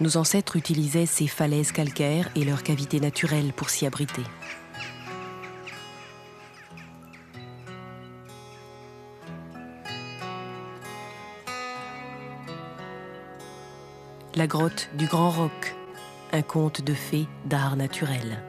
Nos 0.00 0.16
ancêtres 0.16 0.56
utilisaient 0.56 1.06
ces 1.06 1.28
falaises 1.28 1.70
calcaires 1.70 2.28
et 2.34 2.44
leurs 2.44 2.64
cavités 2.64 2.98
naturelles 2.98 3.52
pour 3.52 3.70
s'y 3.70 3.86
abriter. 3.86 4.24
La 14.38 14.46
grotte 14.46 14.88
du 14.94 15.06
Grand 15.06 15.30
Roc, 15.30 15.74
un 16.30 16.42
conte 16.42 16.80
de 16.82 16.94
fées 16.94 17.26
d'art 17.46 17.74
naturel. 17.74 18.40